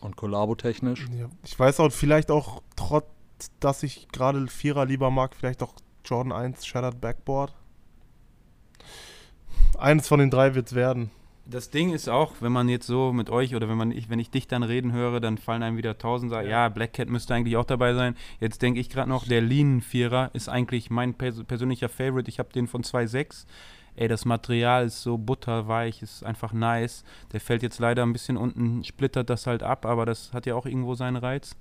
[0.00, 1.06] Und Kollabo-technisch?
[1.16, 3.06] Ja, ich weiß auch, vielleicht auch trotz,
[3.60, 7.52] dass ich gerade Vierer lieber mag, vielleicht auch Jordan 1 Shattered Backboard.
[9.78, 11.10] Eines von den drei wird es werden.
[11.44, 14.20] Das Ding ist auch, wenn man jetzt so mit euch oder wenn man ich, wenn
[14.20, 17.34] ich dich dann reden höre, dann fallen einem wieder tausend sagen, ja, Black Cat müsste
[17.34, 18.16] eigentlich auch dabei sein.
[18.38, 22.28] Jetzt denke ich gerade noch, der Lean Vierer ist eigentlich mein pers persönlicher Favorite.
[22.28, 23.46] Ich habe den von 2.6.
[23.96, 27.04] Ey, das Material ist so butterweich, ist einfach nice.
[27.32, 30.54] Der fällt jetzt leider ein bisschen unten, splittert das halt ab, aber das hat ja
[30.54, 31.56] auch irgendwo seinen Reiz.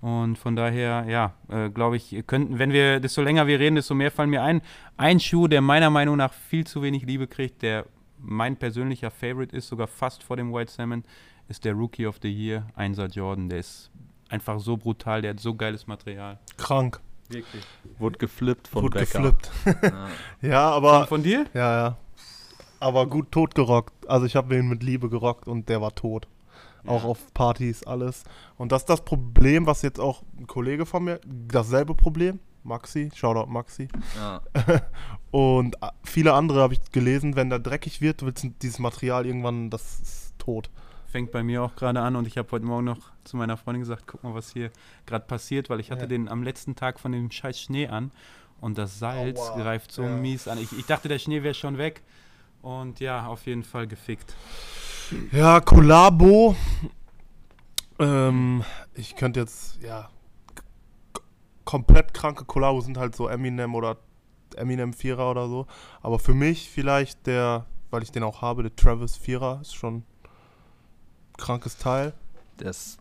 [0.00, 3.94] Und von daher, ja, äh, glaube ich, könnten, wenn wir, desto länger wir reden, desto
[3.94, 4.62] mehr fallen mir ein.
[4.96, 7.84] Ein Schuh, der meiner Meinung nach viel zu wenig Liebe kriegt, der
[8.18, 11.04] mein persönlicher Favorite ist, sogar fast vor dem White Salmon,
[11.48, 13.48] ist der Rookie of the Year, 1er Jordan.
[13.50, 13.90] Der ist
[14.30, 16.38] einfach so brutal, der hat so geiles Material.
[16.56, 17.00] Krank.
[17.28, 17.62] Wirklich.
[17.98, 19.20] Wurde geflippt von Wurde Becker.
[19.20, 19.50] geflippt.
[20.42, 20.48] Ja.
[20.48, 21.06] Ja, aber.
[21.06, 21.44] Von dir?
[21.54, 21.96] Ja, ja.
[22.80, 24.08] Aber gut tot gerockt.
[24.08, 26.26] Also ich habe ihn mit Liebe gerockt und der war tot.
[26.86, 27.08] Auch Ja.
[27.10, 28.24] auf Partys, alles.
[28.56, 33.10] Und das ist das Problem, was jetzt auch ein Kollege von mir, dasselbe Problem, Maxi,
[33.14, 33.88] Shoutout Maxi.
[34.16, 34.40] Ja.
[35.30, 39.70] Und äh, viele andere habe ich gelesen, wenn der dreckig wird, wird dieses Material irgendwann,
[39.70, 40.70] das ist tot.
[41.06, 43.80] Fängt bei mir auch gerade an und ich habe heute Morgen noch zu meiner Freundin
[43.80, 44.70] gesagt, guck mal, was hier
[45.06, 46.06] gerade passiert, weil ich hatte Ja.
[46.06, 48.12] den am letzten Tag von dem scheiß Schnee an
[48.60, 49.56] und das Salz Aua.
[49.60, 50.08] greift so Ja.
[50.16, 50.58] mies an.
[50.58, 52.02] Ich, ich dachte, der Schnee wäre schon weg
[52.62, 54.34] und ja, auf jeden Fall gefickt.
[55.32, 56.54] Ja, Kollabo.
[57.98, 60.08] Ähm, ich könnte jetzt, ja,
[61.64, 63.96] komplett kranke Kollabo sind halt so Eminem oder
[64.56, 65.66] Eminem Vierer oder so.
[66.00, 69.96] Aber für mich vielleicht der, weil ich den auch habe, der Travis Vierer ist schon
[69.98, 70.04] ein
[71.36, 72.12] krankes Teil.
[72.58, 72.98] Der ist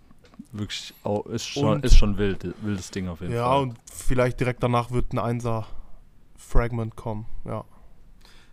[0.52, 3.62] wirklich, auch, ist, schon, Und- ist schon wild, wildes Ding auf jeden Ja, Fall.
[3.64, 5.66] und vielleicht direkt danach wird ein Einser
[6.38, 7.26] Fragment kommen.
[7.46, 7.66] Ja.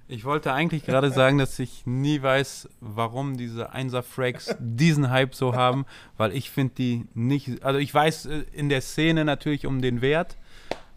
[0.09, 5.55] Ich wollte eigentlich gerade sagen, dass ich nie weiß, warum diese Einser-Frags diesen Hype so
[5.55, 5.85] haben,
[6.16, 10.03] weil ich finde die nicht, also ich weiß äh, in der Szene natürlich um den
[10.03, 10.37] Wert,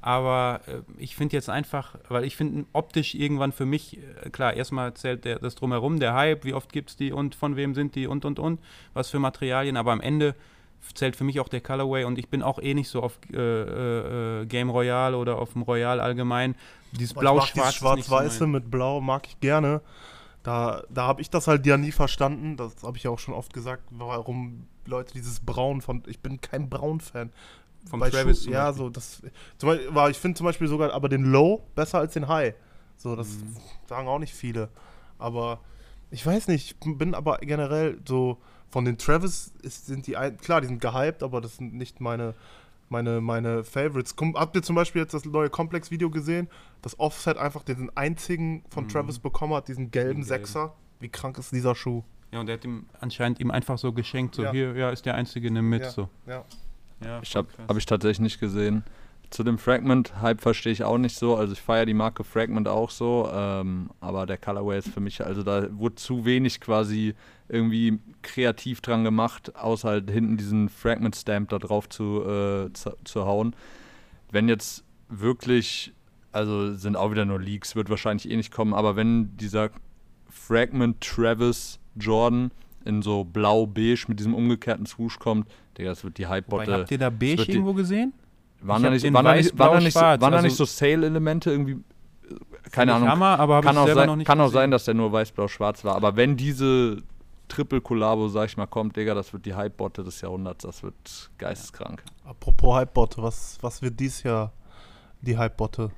[0.01, 4.53] aber äh, ich finde jetzt einfach, weil ich finde optisch irgendwann für mich, äh, klar,
[4.53, 7.73] erstmal zählt der, das drumherum, der Hype, wie oft gibt es die und von wem
[7.73, 8.59] sind die und und und,
[8.93, 10.35] was für Materialien, aber am Ende
[10.93, 13.37] zählt für mich auch der Colorway und ich bin auch eh nicht so auf äh,
[13.37, 16.55] äh, äh, Game Royale oder auf dem Royal allgemein.
[16.91, 17.73] Dieses Blau-Schwarz.
[17.75, 19.81] so Schwarz-Weiße mein- mit Blau mag ich gerne.
[20.43, 22.55] Da, da habe ich das halt ja nie verstanden.
[22.57, 26.01] Das habe ich ja auch schon oft gesagt, warum Leute dieses Braun von.
[26.07, 27.31] Ich bin kein Braun-Fan.
[27.89, 29.21] Vom Bei Travis zum Ja, so das.
[29.57, 32.53] Zum Beispiel, war, ich finde zum Beispiel sogar aber den Low besser als den High.
[32.97, 33.55] So, das Mhm.
[33.87, 34.69] sagen auch nicht viele.
[35.17, 35.59] Aber
[36.09, 38.37] ich weiß nicht, ich bin aber generell so
[38.71, 41.99] von den Travis ist, sind die ein, klar, die sind gehypt, aber das sind nicht
[42.01, 42.33] meine
[42.91, 44.15] meine, meine Favorites.
[44.15, 46.47] Komm, habt ihr zum Beispiel jetzt das neue Komplex-Video gesehen?
[46.81, 48.89] Das Offset einfach den einzigen von Mhm.
[48.89, 50.23] Travis bekommen hat, diesen gelben gelben.
[50.23, 50.73] Sechser.
[50.99, 52.01] Wie krank ist dieser Schuh?
[52.31, 54.51] Ja, und der hat ihm anscheinend ihm einfach so geschenkt, so Ja.
[54.51, 55.89] hier, ja, ist der Einzige, nimm mit, Ja.
[55.91, 56.09] so.
[56.25, 56.43] Ja.
[57.05, 57.45] Ja, Ich krass.
[57.67, 58.83] hab ich tatsächlich nicht gesehen.
[59.29, 61.35] Zu dem Fragment-Hype verstehe ich auch nicht so.
[61.35, 65.23] Also ich feiere die Marke Fragment auch so, ähm, aber der Colorway ist für mich,
[65.23, 67.13] also da wurde zu wenig quasi
[67.47, 73.25] irgendwie kreativ dran gemacht, außer halt hinten diesen Fragment-Stamp da drauf zu, äh, zu, zu
[73.25, 73.55] hauen.
[74.31, 75.93] Wenn jetzt wirklich,
[76.31, 79.69] also sind auch wieder nur Leaks, wird wahrscheinlich eh nicht kommen, aber wenn dieser
[80.29, 82.51] Fragment Travis Jordan
[82.85, 86.71] in so blau-beige mit diesem umgekehrten Swoosh kommt, Digga, das wird die Hype-Botte.
[86.73, 88.13] habt ihr da beige irgendwo gesehen?
[88.61, 91.51] Waren Ich da hab nicht, waren weiß, nicht, waren nicht, waren also- nicht so Sale-Elemente
[91.51, 91.77] irgendwie?
[92.71, 93.09] Keine Ahnung.
[93.09, 95.95] Hammer, aber kann ich auch, sein, nicht kann auch sein, dass der nur weiß-blau-schwarz war.
[95.95, 97.01] Aber wenn diese
[97.47, 100.63] Triple-Kollabo, sag ich mal, kommt, Digga, das wird die Hype-Botte des Jahrhunderts.
[100.63, 102.03] Das wird geisteskrank.
[102.25, 104.51] Apropos Hypebotte, was, was wird dies Jahr
[105.21, 105.89] die Hypebotte?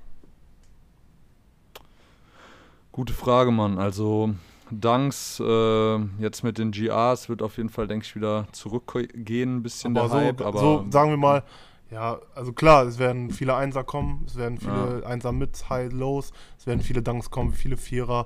[2.92, 3.78] Gute Frage, Mann.
[3.78, 4.34] Also,
[4.70, 9.64] Dunks äh, jetzt mit den GRs wird auf jeden Fall, denke ich, wieder zurückgehen, ein
[9.64, 10.42] bisschen Aber, der so, Hype.
[10.42, 11.44] Aber so sagen wir mal,
[11.92, 15.08] ja, also klar, es werden viele Einser kommen, es werden viele Ja.
[15.08, 18.26] Einser mit High Lows, es werden viele Dunks kommen, viele Vierer,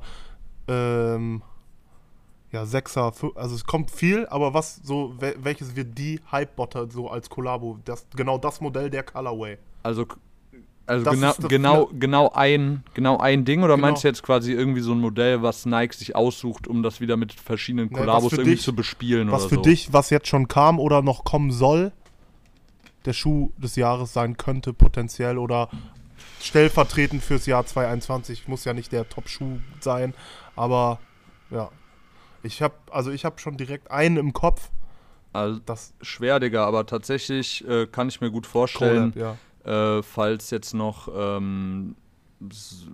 [0.67, 1.41] ähm,
[2.51, 7.09] ja, Sechser, also es kommt viel, aber was so, wel welches wird die Hype-Botte so
[7.09, 7.79] als Kollabo?
[7.83, 9.57] Das, genau das Modell der Colorway.
[9.83, 10.05] Also,
[10.85, 13.87] also Das genau, genau, genau, ein, genau ein Ding oder Genau.
[13.87, 17.17] meinst du jetzt quasi irgendwie so ein Modell, was Nike sich aussucht, um das wieder
[17.17, 19.61] mit verschiedenen Nee, was Kollabos für irgendwie dich- zu bespielen Was oder für so?
[19.63, 21.91] dich, was jetzt schon kam oder noch kommen soll,
[23.05, 25.69] der Schuh des Jahres sein könnte, potenziell oder
[26.41, 28.47] stellvertretend fürs Jahr 2021.
[28.47, 30.13] Muss ja nicht der Top-Schuh sein,
[30.55, 30.99] aber
[31.51, 31.69] ja.
[32.43, 34.69] Ich habe also ich habe schon direkt einen im Kopf,
[35.33, 39.97] Also das schwer, Digga, aber tatsächlich äh, kann ich mir gut vorstellen, Collab, ja.
[39.97, 41.95] äh, falls jetzt noch, ähm,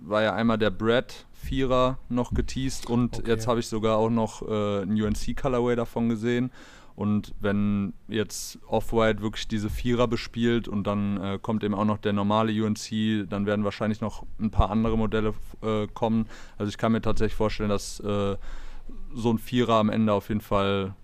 [0.02, 3.28] war ja einmal der Brad Vierer noch geteased und Okay.
[3.30, 6.50] jetzt habe ich sogar auch noch äh, einen UNC Colorway davon gesehen.
[6.94, 11.98] Und wenn jetzt Off-White wirklich diese Vierer bespielt und dann äh, kommt eben auch noch
[11.98, 16.28] der normale UNC, dann werden wahrscheinlich noch ein paar andere Modelle äh, kommen.
[16.58, 18.36] Also ich kann mir tatsächlich vorstellen, dass äh,
[19.14, 20.94] so ein Vierer am Ende auf jeden Fall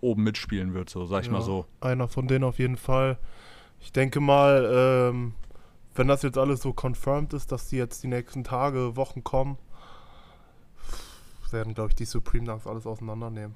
[0.00, 1.32] oben mitspielen wird, so sag ich Ja.
[1.32, 1.66] mal so.
[1.80, 3.18] Einer von denen auf jeden Fall.
[3.80, 4.70] Ich denke mal,
[5.10, 5.34] ähm,
[5.94, 9.58] wenn das jetzt alles so confirmed ist, dass die jetzt die nächsten Tage, Wochen kommen,
[11.52, 13.54] werden, glaube ich, die Supreme Dunks alles auseinandernehmen.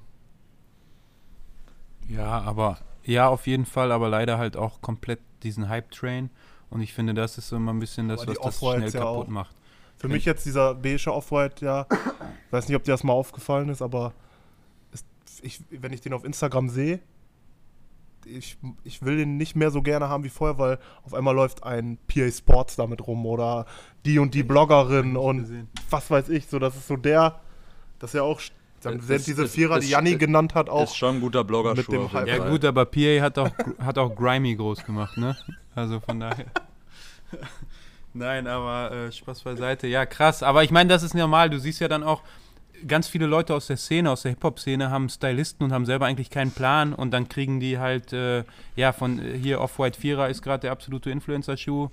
[2.07, 6.29] Ja, aber ja, auf jeden Fall, aber leider halt auch komplett diesen Hype-Train.
[6.69, 9.27] Und ich finde, das ist immer ein bisschen das, was das schnell ja kaputt auch.
[9.27, 9.55] macht.
[9.97, 11.87] Für mich jetzt dieser beige Off-White, ja,
[12.51, 14.13] weiß nicht, ob dir das mal aufgefallen ist, aber
[14.91, 15.05] ist,
[15.41, 16.99] ich, wenn ich den auf Instagram sehe,
[18.25, 21.63] ich, ich will den nicht mehr so gerne haben wie vorher, weil auf einmal läuft
[21.63, 23.65] ein PA Sports damit rum oder
[24.05, 25.69] die und die Bloggerin und gesehen.
[25.89, 27.39] was weiß ich, so, das ist so der,
[27.99, 28.41] das ist ja auch,
[28.85, 30.83] dann Es- sind diese es- Vierer, es- die Janni genannt hat, auch.
[30.83, 34.15] ist schon ein guter Blogger mit dem Ja gut, aber PA hat auch, hat auch
[34.15, 35.35] Grimy groß gemacht, ne?
[35.73, 36.45] Also von daher.
[38.13, 39.87] Nein, aber äh, Spaß beiseite.
[39.87, 40.41] Ja, krass.
[40.41, 41.49] Aber ich meine, das ist normal.
[41.49, 42.21] Du siehst ja dann auch,
[42.87, 46.29] ganz viele Leute aus der Szene, aus der Hip-Hop-Szene haben Stylisten und haben selber eigentlich
[46.29, 48.43] keinen Plan und dann kriegen die halt, äh,
[48.75, 51.89] ja, von äh, hier Off-White Vierer ist gerade der absolute Influencer-Schuh,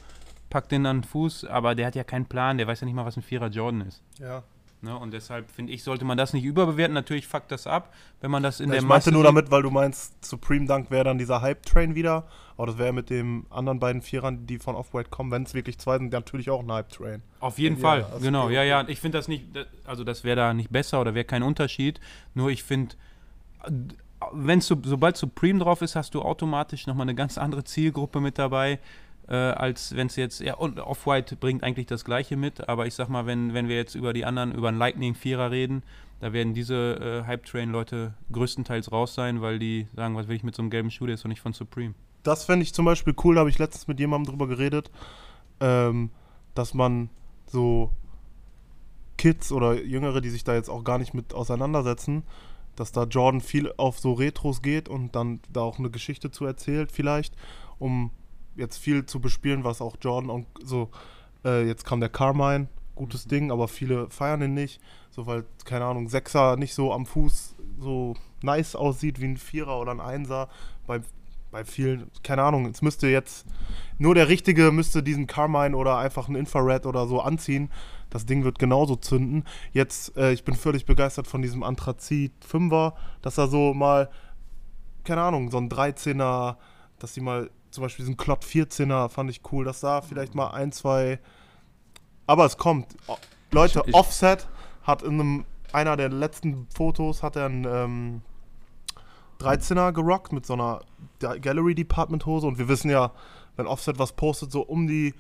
[0.51, 2.95] packt den an den Fuß, aber der hat ja keinen Plan, der weiß ja nicht
[2.95, 4.03] mal, was ein Vierer Jordan ist.
[4.21, 4.43] ja.
[4.83, 4.97] Ne?
[4.99, 6.93] Und deshalb finde ich, sollte man das nicht überbewerten.
[6.93, 9.51] Natürlich fuckt das ab, wenn man das in Ja, der ich meinte Masse nur damit,
[9.53, 12.27] weil du meinst, Supreme Dunk wäre dann dieser Hype-Train wieder.
[12.57, 15.79] Aber das wäre mit den anderen beiden Vierern, die von Off-White kommen, wenn es wirklich
[15.79, 17.23] zwei sind, natürlich auch ein Hype-Train.
[17.39, 18.51] Auf jeden Ja, Fall, also genau.
[18.51, 18.87] Ja, ja.
[18.89, 19.47] Ich finde das nicht,
[19.85, 22.01] also das wäre da nicht besser oder wäre kein Unterschied.
[22.35, 22.97] Nur ich finde,
[24.33, 28.37] wenn so, sobald Supreme drauf ist, hast du automatisch nochmal eine ganz andere Zielgruppe mit
[28.37, 28.81] dabei,
[29.33, 32.93] äh, als wenn es jetzt, ja, und Off-White bringt eigentlich das Gleiche mit, aber ich
[32.93, 35.83] sag mal, wenn, wenn wir jetzt über die anderen, über einen Lightning-Vierer reden,
[36.21, 40.55] da werden diese äh, Hype-Train-Leute größtenteils raus sein, weil die sagen, was will ich mit
[40.55, 41.95] so einem gelben Schuh, der ist doch nicht von Supreme.
[42.23, 44.91] Das fände ich zum Beispiel cool, da habe ich letztens mit jemandem drüber geredet,
[45.61, 46.11] ähm,
[46.55, 47.09] dass man
[47.47, 47.91] so
[49.17, 52.23] Kids oder Jüngere, die sich da jetzt auch gar nicht mit auseinandersetzen,
[52.77, 56.45] dass da Jordan viel auf so Retros geht und dann da auch eine Geschichte zu
[56.45, 57.35] erzählt vielleicht,
[57.79, 58.11] um
[58.57, 60.91] jetzt viel zu bespielen, was auch Jordan und so,
[61.45, 64.81] äh, jetzt kam der Carmine, gutes Ding, aber viele feiern ihn nicht,
[65.11, 69.81] so weil, keine Ahnung, Sechser nicht so am Fuß so nice aussieht wie ein Vierer
[69.81, 70.49] oder ein Einser,
[70.87, 71.01] bei,
[71.51, 73.47] bei vielen, keine Ahnung, es müsste jetzt,
[73.99, 77.71] nur der Richtige müsste diesen Carmine oder einfach ein Infrared oder so anziehen,
[78.13, 79.45] das Ding wird genauso zünden.
[79.73, 82.93] Jetzt, äh, ich bin völlig begeistert von diesem Anthrazit 5er,
[83.23, 84.11] dass er so mal,
[85.05, 86.57] keine Ahnung, so ein 13er,
[86.99, 89.65] dass die mal zum Beispiel diesen Klott 14er fand ich cool.
[89.65, 91.19] Das sah vielleicht mal ein, zwei.
[92.27, 92.87] Aber es kommt.
[93.09, 93.17] O-
[93.51, 94.47] Leute, Ich- ich- Offset
[94.85, 98.23] hat in einem, einer der letzten Fotos hat er einen ähm,
[99.41, 100.81] 13er gerockt mit so einer
[101.19, 103.11] Da- Gallery Department Hose und wir wissen ja,
[103.57, 105.15] wenn Offset was postet, so um die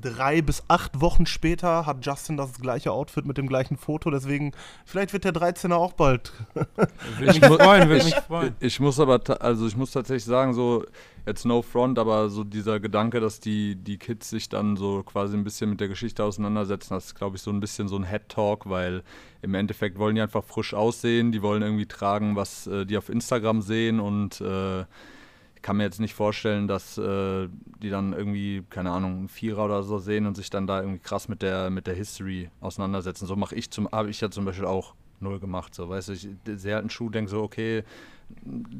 [0.00, 4.52] drei bis acht Wochen später hat Justin das gleiche Outfit mit dem gleichen Foto, deswegen
[4.84, 6.32] vielleicht wird der 13er auch bald.
[6.54, 8.54] Würde mich freuen, würde mich freuen.
[8.60, 10.84] Ich muss aber, also ich muss tatsächlich sagen, so,
[11.26, 15.36] jetzt no front, aber so dieser Gedanke, dass die, die Kids sich dann so quasi
[15.36, 18.04] ein bisschen mit der Geschichte auseinandersetzen, das ist, glaube ich, so ein bisschen so ein
[18.04, 19.02] Head-Talk, weil
[19.42, 23.08] im Endeffekt wollen die einfach frisch aussehen, die wollen irgendwie tragen, was äh, die auf
[23.08, 27.48] Instagram sehen und äh, ich kann mir jetzt nicht vorstellen, dass äh,
[27.82, 31.00] die dann irgendwie, keine Ahnung, einen Vierer oder so sehen und sich dann da irgendwie
[31.00, 33.26] krass mit der, mit der History auseinandersetzen.
[33.26, 35.74] So mache ich zum, habe ich ja zum Beispiel auch null gemacht.
[35.74, 37.82] So, weißt du, ich sehe halt einen Schuh, denke so, okay,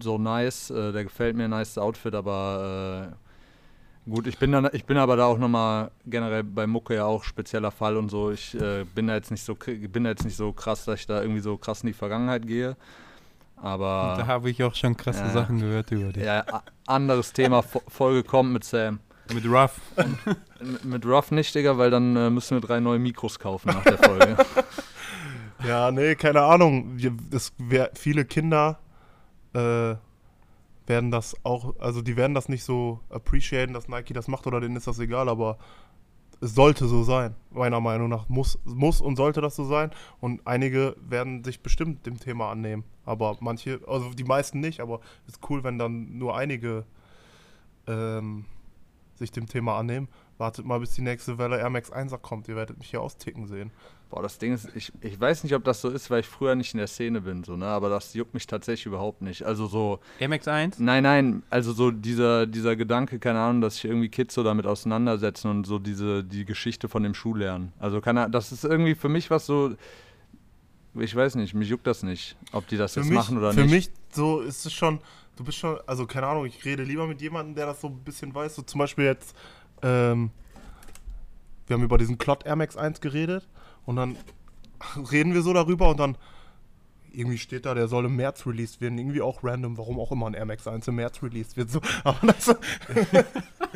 [0.03, 3.13] so nice, äh, der gefällt mir, nice Outfit, aber
[4.07, 7.05] äh, gut, ich bin dann, ich bin aber da auch nochmal generell bei Mucke ja
[7.05, 8.31] auch spezieller Fall und so.
[8.31, 11.07] Ich äh, bin da jetzt nicht so bin da jetzt nicht so krass, dass ich
[11.07, 12.77] da irgendwie so krass in die Vergangenheit gehe.
[13.57, 15.31] Aber Da habe ich auch schon krasse Ja.
[15.31, 16.25] Sachen gehört über dich.
[16.25, 16.45] ja,
[16.87, 19.01] anderes Thema, Fo- Folge kommt mit Sam.
[19.33, 19.81] Mit Ruff.
[20.85, 23.99] Mit Ruff nicht, Digga, weil dann äh, müssen wir drei neue Mikros kaufen nach der
[23.99, 24.37] Folge.
[25.67, 26.99] Ja, nee, keine Ahnung.
[26.99, 28.79] Wir, das wär, viele Kinder
[29.57, 29.97] äh,
[30.87, 34.61] werden das auch, also die werden das nicht so appreciaten, dass Nike das macht oder
[34.61, 35.59] denen ist das egal, aber
[36.41, 37.35] es sollte so sein.
[37.51, 39.91] Meiner Meinung nach muss, muss und sollte das so sein.
[40.21, 42.85] Und einige werden sich bestimmt dem Thema annehmen.
[43.05, 46.85] Aber manche, also die meisten nicht, aber es ist cool, wenn dann nur einige
[47.87, 48.45] ähm,
[49.15, 50.09] sich dem Thema annehmen.
[50.37, 52.49] Wartet mal, bis die nächste Welle Air Max 1er kommt.
[52.49, 53.73] Ihr werdet mich hier austicken sehen.
[54.09, 56.55] Boah, das Ding ist, ich, ich weiß nicht, ob das so ist, weil ich früher
[56.55, 57.67] nicht in der Szene bin, so, ne?
[57.67, 59.43] Aber das juckt mich tatsächlich überhaupt nicht.
[59.43, 60.75] Also so, MX1?
[60.79, 64.65] nein, nein, also so dieser, dieser Gedanke, keine Ahnung, dass sich irgendwie Kids so damit
[64.65, 67.73] auseinandersetzen und so diese, die Geschichte von dem Schuh lernen.
[67.81, 69.75] Also keine Ahnung, das ist irgendwie für mich was so,
[70.95, 73.53] ich weiß nicht, mich juckt das nicht, ob die das für jetzt mich, machen oder
[73.53, 73.71] für nicht.
[73.73, 75.01] mich so ist es schon,
[75.35, 77.99] du bist schon, also keine Ahnung, ich rede lieber mit jemandem, der das so ein
[77.99, 78.55] bisschen weiß.
[78.55, 79.35] So zum Beispiel jetzt,
[79.83, 80.31] ähm,
[81.67, 83.49] wir haben über diesen Clot Air Max 1 geredet
[83.87, 84.17] und dann
[85.11, 86.17] reden wir so darüber und dann
[87.13, 88.99] irgendwie steht da, der soll im März released werden.
[88.99, 91.71] Irgendwie auch random, warum auch immer ein Air Max 1 im März released wird.
[91.71, 92.49] So, aber das,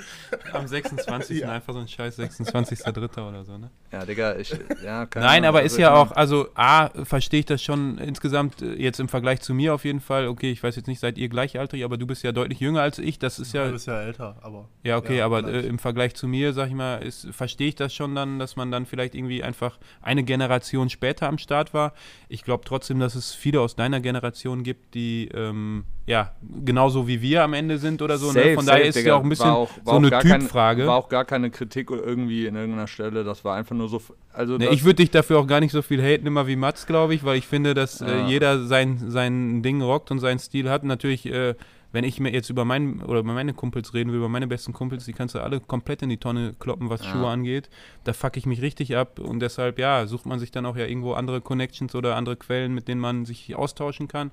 [0.53, 1.41] Am 26.
[1.41, 1.51] Ja.
[1.53, 3.29] einfach so ein scheiß 26.3.
[3.29, 3.71] oder so, ne?
[3.93, 4.51] Ja, Digga, ich,
[4.85, 7.63] ja, keine Nein, Ahnung, aber also ist ich ja auch, also A, verstehe ich das
[7.63, 10.29] schon insgesamt äh, jetzt im Vergleich zu mir auf jeden Fall.
[10.29, 12.99] Okay, ich weiß jetzt nicht, seid ihr gleichaltrig, aber du bist ja deutlich jünger als
[12.99, 13.19] ich.
[13.19, 14.69] Das ist ja, du bist ja älter, aber.
[14.85, 17.75] ja okay, ja, aber äh, im Vergleich zu mir, sag ich mal, ist, verstehe ich
[17.75, 21.93] das schon dann, dass man dann vielleicht irgendwie einfach eine Generation später am Start war.
[22.29, 26.33] Ich glaube trotzdem, dass es viele aus deiner Generation gibt, die ähm, ja
[26.65, 28.27] genauso wie wir am Ende sind oder so.
[28.29, 28.33] ne?
[28.35, 29.15] Safe, Von safe, daher ist es Digga.
[29.15, 30.87] ja auch ein bisschen War auch- war so eine kein- Typfrage.
[30.87, 34.01] War auch gar keine Kritik irgendwie in irgendeiner Stelle, das war einfach nur so,
[34.33, 36.57] also Ne, das, ich würde dich dafür auch gar nicht so viel haten immer wie
[36.57, 38.27] Mats, glaube ich, weil ich finde, dass äh, Ja.
[38.27, 40.85] jeder sein, sein Ding rockt und seinen Stil hat.
[40.85, 41.55] Natürlich, äh,
[41.93, 44.73] wenn ich mir jetzt über meinen oder über meine Kumpels reden will, über meine besten
[44.73, 47.11] Kumpels, die kannst du alle komplett in die Tonne kloppen, was Ja.
[47.11, 47.69] Schuhe angeht.
[48.05, 50.87] Da fuck ich mich richtig ab und deshalb, ja, sucht man sich dann auch ja
[50.87, 54.31] irgendwo andere Connections oder andere Quellen, mit denen man sich austauschen kann.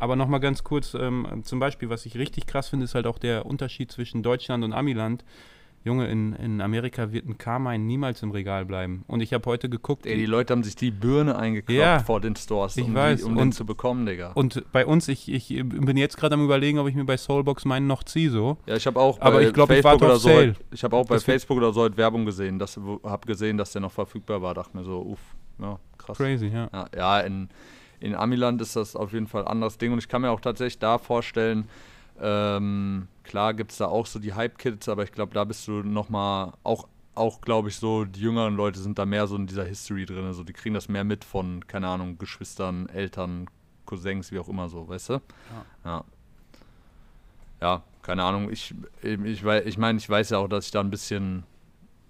[0.00, 3.18] Aber nochmal ganz kurz, ähm, zum Beispiel, was ich richtig krass finde, ist halt auch
[3.18, 5.24] der Unterschied zwischen Deutschland und Amiland.
[5.82, 9.02] Junge, in, in Amerika wird ein Carmine niemals im Regal bleiben.
[9.06, 12.20] Und ich habe heute geguckt, Ey, die Leute haben sich die Birne eingekloppt Ja, vor
[12.20, 14.32] den Stores, ich um, die, um den Und- zu bekommen, Digga.
[14.32, 17.64] Und bei uns, ich, ich bin jetzt gerade am überlegen, ob ich mir bei Soulbox
[17.64, 18.58] meinen noch ziehe so.
[18.66, 20.54] Ja, ich habe auch bei Aber ich glaub, ich Facebook warte oder so, Sale.
[20.70, 23.80] ich habe auch bei Das Facebook oder so Werbung gesehen, dass habe gesehen, dass der
[23.80, 25.20] noch verfügbar war, dachte mir so, uff,
[25.58, 26.18] ja, krass.
[26.18, 26.68] Crazy, ja.
[26.74, 27.48] Ja, ja in,
[28.00, 30.40] in Amiland ist das auf jeden Fall ein anderes Ding und ich kann mir auch
[30.40, 31.68] tatsächlich da vorstellen,
[32.20, 35.82] ähm, klar gibt es da auch so die Hype-Kids, aber ich glaube, da bist du
[35.82, 39.64] nochmal, auch, auch glaube ich so, die jüngeren Leute sind da mehr so in dieser
[39.64, 43.46] History drin, also die kriegen das mehr mit von, keine Ahnung, Geschwistern, Eltern,
[43.86, 45.12] Cousins, wie auch immer so, weißt du?
[45.84, 46.04] Ja.
[47.60, 50.80] Ja, keine Ahnung, ich, ich, wei- ich meine, ich weiß ja auch, dass ich da
[50.80, 51.44] ein bisschen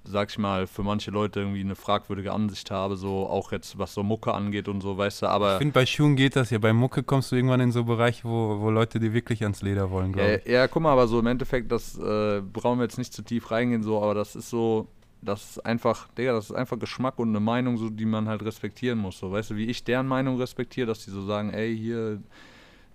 [0.05, 3.95] sag ich mal, für manche Leute irgendwie eine fragwürdige Ansicht habe, so auch jetzt was
[3.95, 6.59] so Mucke angeht und so, weißt du, Ich aber finde, bei Schuhen geht das ja.
[6.59, 9.91] Bei Mucke kommst du irgendwann in so Bereiche, wo, wo Leute dir wirklich ans Leder
[9.91, 10.47] wollen, glaube ja, ich.
[10.47, 13.51] ja, guck mal, aber so im Endeffekt, das äh, brauchen wir jetzt nicht zu tief
[13.51, 14.89] reingehen, so, aber das ist so,
[15.23, 18.43] das ist einfach, Digga, das ist einfach Geschmack und eine Meinung, so, die man halt
[18.43, 21.77] respektieren muss, so, weißt du, wie ich deren Meinung respektiere, dass die so sagen, ey,
[21.77, 22.21] hier,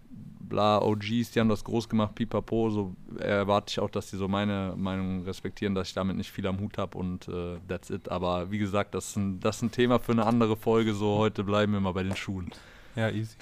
[0.09, 4.27] bla, OGs, die haben das groß gemacht, pipapo, so erwarte ich auch, dass die so
[4.27, 8.09] meine Meinung respektieren, dass ich damit nicht viel am Hut habe und äh, that's it.
[8.09, 11.17] Aber wie gesagt, das ist, ein, das ist ein Thema für eine andere Folge, so
[11.17, 12.51] heute bleiben wir mal bei den Schuhen.
[12.95, 13.35] Ja, easy.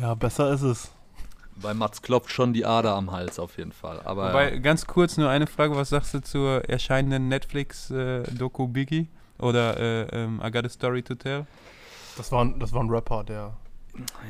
[0.00, 0.90] Ja, besser ist es.
[1.56, 4.00] Bei Mats klopft schon die Ader am Hals auf jeden Fall.
[4.04, 9.08] Aber Wobei, ganz kurz nur eine Frage, was sagst du zur erscheinenden Netflix-Doku Biggie?
[9.38, 11.46] Oder äh, ähm, I Got a Story to Tell?
[12.16, 13.54] Das war, ein, das war ein Rapper, der.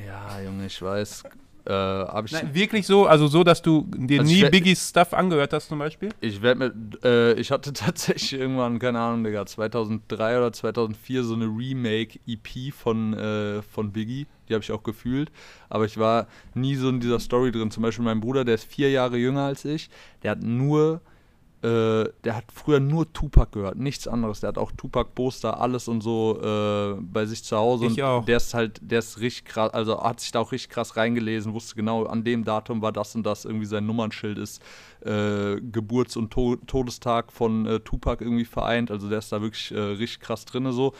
[0.07, 1.25] Ja, Junge, ich weiß.
[1.65, 5.53] Äh, ich Nein, wirklich so, also so, dass du dir Also nie Biggies Stuff angehört
[5.53, 6.09] hast zum Beispiel?
[6.21, 11.35] Ich werde mit, äh, ich hatte tatsächlich irgendwann, keine Ahnung, Digga, 2003 oder 2004 so
[11.35, 14.27] eine Remake-EP von, äh, von Biggie.
[14.49, 15.31] Die habe ich auch gefühlt.
[15.69, 17.71] Aber ich war nie so in dieser Story drin.
[17.71, 19.89] Zum Beispiel mein Bruder, der ist vier Jahre jünger als ich,
[20.25, 21.01] der hat nur,
[21.63, 24.41] äh, der hat früher nur Tupac gehört, nichts anderes.
[24.41, 27.87] Der hat auch Tupac-Poster, alles und so äh, bei sich zu Hause.
[27.87, 28.25] Ich und auch.
[28.25, 31.53] Der ist halt, der ist richtig krass, also hat sich da auch richtig krass reingelesen,
[31.53, 34.61] wusste genau, an dem Datum war das und das, irgendwie sein Nummernschild ist
[35.05, 38.91] äh, Geburts- und to Todestag von äh, Tupac irgendwie vereint.
[38.91, 40.95] Also der ist da wirklich äh, richtig krass drin so.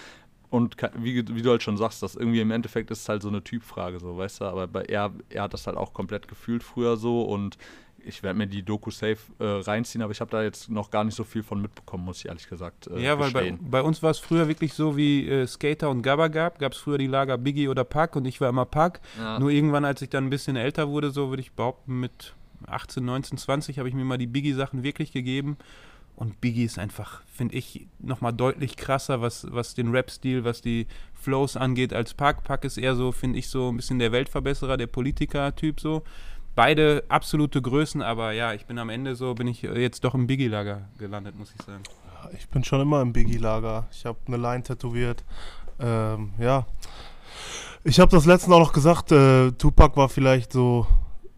[0.49, 3.29] Und wie, wie du halt schon sagst, das irgendwie im Endeffekt ist es halt so
[3.29, 6.63] eine Typfrage, so, weißt du, aber bei er, er hat das halt auch komplett gefühlt
[6.63, 7.57] früher so und
[8.05, 11.05] ich werde mir die Doku safe äh, reinziehen, aber ich habe da jetzt noch gar
[11.05, 14.03] nicht so viel von mitbekommen, muss ich ehrlich gesagt äh, ja, weil bei, bei uns
[14.03, 16.59] war es früher wirklich so, wie äh, Skater und Gabba gab.
[16.59, 19.01] Gab es früher die Lager Biggie oder Pack und ich war immer Pack.
[19.19, 19.39] Ja.
[19.39, 22.35] Nur irgendwann, als ich dann ein bisschen älter wurde, so würde ich behaupten, mit
[22.67, 25.57] 18, 19, 20 habe ich mir mal die Biggie-Sachen wirklich gegeben.
[26.15, 30.87] Und Biggie ist einfach, finde ich, nochmal deutlich krasser, was, was den Rap-Stil, was die
[31.15, 32.45] Flows angeht, als Pack.
[32.45, 36.03] Pack ist eher so, finde ich, so ein bisschen der Weltverbesserer, der Politiker-Typ so.
[36.55, 40.27] Beide absolute Größen, aber ja, ich bin am Ende so, bin ich jetzt doch im
[40.27, 41.83] Biggie-Lager gelandet, muss ich sagen.
[42.37, 43.89] Ich bin schon immer im Biggie-Lager.
[43.91, 45.25] Ich habe eine Line tätowiert.
[45.81, 46.67] Ähm, ja.
[47.85, 50.87] Ich habe das letzten auch noch gesagt, äh, Tupac war vielleicht so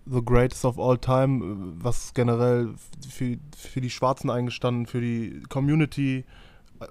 [0.06, 2.74] the greatest of all time, was generell
[3.08, 6.24] für, für die Schwarzen eingestanden, für die Community,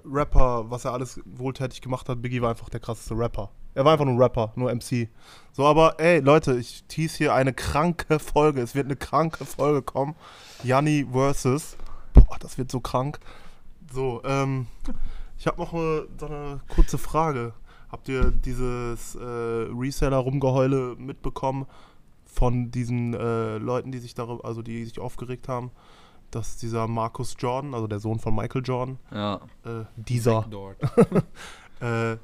[0.04, 2.22] Rapper, was er alles wohltätig gemacht hat.
[2.22, 3.50] Biggie war einfach der krasseste Rapper.
[3.74, 5.08] Er war einfach nur ein Rapper, nur MC.
[5.52, 8.60] So, aber ey, Leute, ich tease hier eine kranke Folge.
[8.60, 10.14] Es wird eine kranke Folge kommen.
[10.62, 11.76] Janni versus.
[12.12, 13.18] Boah, das wird so krank.
[13.92, 14.66] So, ähm,
[15.38, 17.52] ich habe noch eine, so eine kurze Frage.
[17.90, 21.66] Habt ihr dieses äh, Reseller-Rumgeheule mitbekommen
[22.24, 25.70] von diesen äh, Leuten, die sich darüber, also die sich aufgeregt haben,
[26.30, 30.44] dass dieser Marcus Jordan, also der Sohn von Michael Jordan, Ja, äh, dieser,
[31.80, 32.16] äh,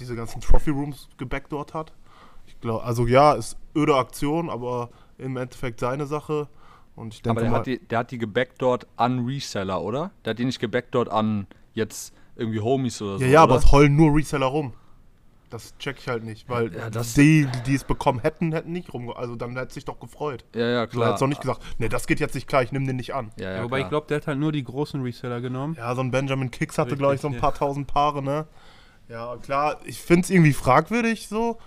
[0.00, 1.92] diese ganzen Trophy Rooms gebackdoored hat?
[2.46, 6.48] Ich glaube, also ja, ist öde Aktion, aber im Endeffekt seine Sache.
[6.96, 10.10] Und ich denke aber der mal, hat, die, der hat die gebackdoored an Reseller, oder?
[10.24, 13.24] Der hat die nicht gebackdoored an jetzt irgendwie Homies oder so.
[13.24, 13.64] Ja, ja, aber oder?
[13.64, 14.72] es heulen nur Reseller rum.
[15.50, 18.94] Das check ich halt nicht, weil Ja, das- die, die es bekommen hätten, hätten nicht
[18.94, 19.10] rum.
[19.10, 20.44] Also dann hätte sich doch gefreut.
[20.54, 21.08] Ja, ja, klar.
[21.08, 23.32] hättest doch nicht gesagt, nee, das geht jetzt nicht klar, ich nehme den nicht an.
[23.36, 23.86] Ja, ja, Ja, wobei klar.
[23.86, 25.74] ich glaube, der hat halt nur die großen Reseller genommen.
[25.76, 27.40] Ja, so ein Benjamin Kicks hatte, glaube ich, so ein ja.
[27.40, 28.46] paar tausend Paare, ne?
[29.10, 31.58] Ja, klar, ich finde es irgendwie fragwürdig so,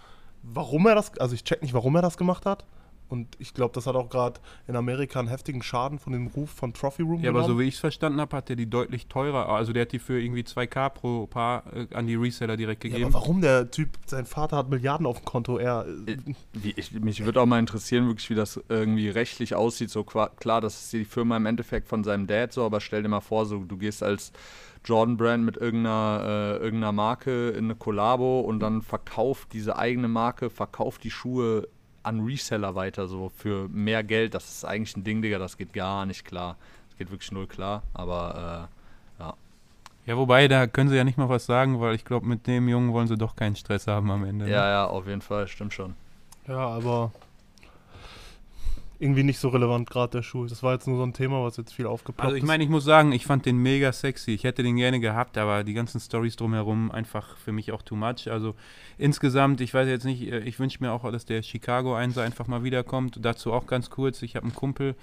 [0.44, 2.66] warum er das, also ich check nicht, warum er das gemacht hat.
[3.14, 6.50] Und ich glaube, das hat auch gerade in Amerika einen heftigen Schaden von dem Ruf
[6.50, 7.62] von Trophy Room Ja, aber so genommen.
[7.62, 10.20] wie ich es verstanden habe, hat der die deutlich teurer, also der hat die für
[10.20, 13.06] irgendwie 2K pro Paar äh, an die Reseller direkt ja, gegeben.
[13.06, 16.18] aber warum der Typ, sein Vater hat Milliarden auf dem Konto, er, äh,
[16.54, 19.92] Wie, ich, mich würde auch mal interessieren, wirklich, wie das irgendwie rechtlich aussieht.
[19.92, 23.10] So klar, das ist die Firma im Endeffekt von seinem Dad so, aber stell dir
[23.10, 24.34] mal vor, so du gehst als
[24.86, 30.08] Jordan Brand mit irgendeiner, äh, irgendeiner Marke in eine Kollabo und dann verkauft diese eigene
[30.08, 31.68] Marke, verkauft die Schuhe
[32.04, 34.34] an Reseller weiter, so für mehr Geld.
[34.34, 36.58] Das ist eigentlich ein Ding, Digga, das geht gar nicht klar.
[36.90, 39.24] Das geht wirklich null klar, aber äh,
[40.06, 42.68] Ja, wobei, da können sie ja nicht mal was sagen, weil ich glaube, mit dem
[42.68, 44.46] Jungen wollen sie doch keinen Stress haben am Ende.
[44.46, 44.52] ne?
[44.52, 45.96] ja, ja, auf jeden Fall, stimmt schon.
[46.46, 47.12] Ja, aber
[49.04, 50.46] irgendwie nicht so relevant gerade der Schuh.
[50.46, 52.48] Das war jetzt nur so ein Thema, was jetzt viel aufgeploppt Also ich ist.
[52.48, 54.32] meine, ich muss sagen, ich fand den mega sexy.
[54.32, 57.96] Ich hätte den gerne gehabt, aber die ganzen Stories drumherum einfach für mich auch too
[57.96, 58.32] much.
[58.32, 58.56] Also
[58.98, 62.48] insgesamt, ich weiß jetzt nicht, äh, ich wünsche mir auch, dass der Chicago Einser einfach
[62.48, 63.20] mal wiederkommt.
[63.22, 64.96] Dazu auch ganz kurz, ich habe einen Kumpel,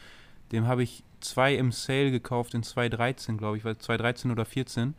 [0.53, 4.95] dem habe ich zwei im Sale gekauft in 2013, glaube ich, war 2013 oder 14.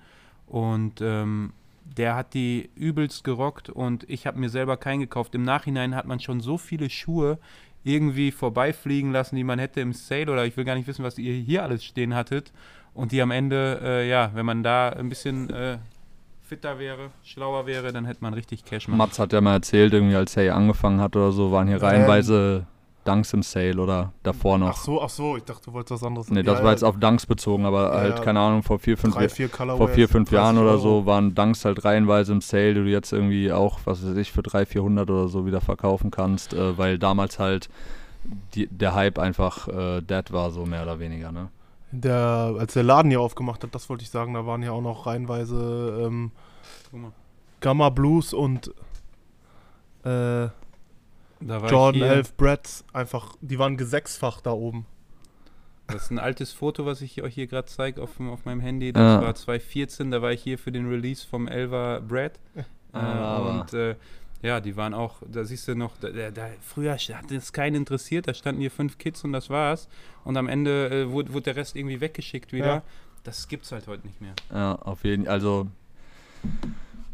[0.47, 1.54] Und ähm,
[1.97, 5.36] der hat die übelst gerockt und ich habe mir selber keinen gekauft.
[5.36, 7.38] Im Nachhinein hat man schon so viele Schuhe
[7.84, 11.18] irgendwie vorbeifliegen lassen, die man hätte im Sale oder ich will gar nicht wissen, was
[11.18, 12.52] ihr hier alles stehen hattet.
[12.94, 15.78] Und die am Ende, äh, ja, wenn man da ein bisschen äh,
[16.42, 18.98] fitter wäre, schlauer wäre, dann hätte man richtig Cash machen.
[18.98, 21.78] Mats hat ja mal erzählt, irgendwie als er hier angefangen hat oder so, waren hier
[21.78, 21.84] Ähm.
[21.84, 22.68] reihenweise
[23.04, 24.70] Dunks im Sale oder davor noch.
[24.70, 26.84] Ach so, ach so, ich dachte, du wolltest was anderes Nee, das Ja, war jetzt
[26.84, 30.08] auf Dunks bezogen, aber Ja, halt, keine Ahnung, vor vier, fünf, drei, vier vor vier,
[30.08, 33.52] fünf 30 Jahren oder so waren Dunks halt reihenweise im Sale, die du jetzt irgendwie
[33.52, 37.39] auch, was weiß ich, für 300, 400 oder so wieder verkaufen kannst, äh, weil damals
[37.39, 37.70] halt
[38.54, 41.49] die, der Hype einfach äh, dead war, so mehr oder weniger, ne?
[41.91, 44.82] Der, als der Laden hier aufgemacht hat, das wollte ich sagen, da waren ja auch
[44.82, 46.32] noch reihenweise ähm.
[47.60, 48.74] Gamma Blues und
[50.04, 50.47] äh,
[51.42, 54.86] Jordan hier- 11 Brads, einfach, die waren gesechsfach da oben.
[55.88, 58.94] Das ist ein altes Foto, was ich euch hier gerade zeige auf, auf meinem Handy.
[58.94, 59.22] Das Ja.
[59.22, 62.39] war 2014, da war ich hier für den Release vom Elva Brad.
[62.94, 63.96] Äh, Ah, und äh,
[64.42, 67.76] ja, die waren auch, da siehst du noch, da, da, da, früher hat es keinen
[67.76, 69.88] interessiert, da standen hier fünf Kids und das war's.
[70.26, 72.66] Und am Ende äh, wurde, wurde der Rest irgendwie weggeschickt wieder.
[72.66, 72.82] Ja.
[73.24, 74.34] Das gibt's halt heute nicht mehr.
[74.54, 75.34] Ja, auf jeden Fall.
[75.36, 75.68] Also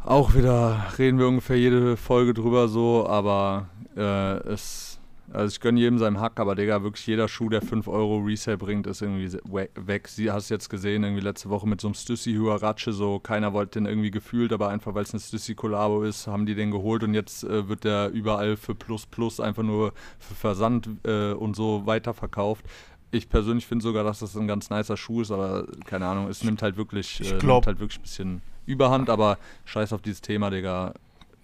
[0.04, 3.68] auch wieder reden wir ungefähr jede Folge drüber so, aber
[3.98, 4.94] äh, es.
[5.30, 8.56] Also ich gönne jedem seinem Hack, aber Digga, wirklich jeder Schuh, der 5 Euro Resale
[8.56, 9.30] bringt, ist irgendwie
[9.74, 10.08] weg.
[10.08, 13.78] Sie hast jetzt gesehen, irgendwie letzte Woche mit so einem Stussy Huarache, so keiner wollte
[13.78, 17.02] den irgendwie gefühlt, aber einfach weil es eine Stussy Collabo ist, haben die den geholt
[17.02, 21.54] und jetzt äh, wird der überall für Plus Plus einfach nur für Versand äh, und
[21.54, 22.64] so weiterverkauft.
[23.10, 26.42] Ich persönlich finde sogar, dass das ein ganz nicer Schuh ist, aber keine Ahnung, es
[26.42, 30.20] nimmt halt wirklich, Ich äh, nimmt halt wirklich ein bisschen Überhand, aber scheiß auf dieses
[30.20, 30.92] Thema, Digga.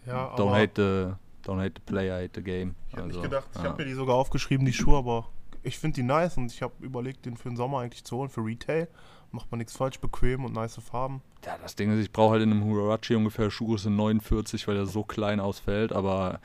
[0.06, 2.74] Ja, Don't aber hate the, don't hate the player, hate the game.
[2.88, 3.64] ich habe Also, nicht gedacht, ich ja.
[3.68, 5.28] habe mir die sogar aufgeschrieben, die Schuhe, aber
[5.62, 8.28] ich finde die nice und ich habe überlegt, den für den Sommer eigentlich zu holen,
[8.28, 8.88] für Retail.
[9.34, 11.20] Macht man nichts falsch, bequem und nice Farben.
[11.44, 14.86] Ja, das Ding ist, ich brauche halt in einem Huarachi ungefähr Schuhgröße 49, weil der
[14.86, 16.38] so klein ausfällt, aber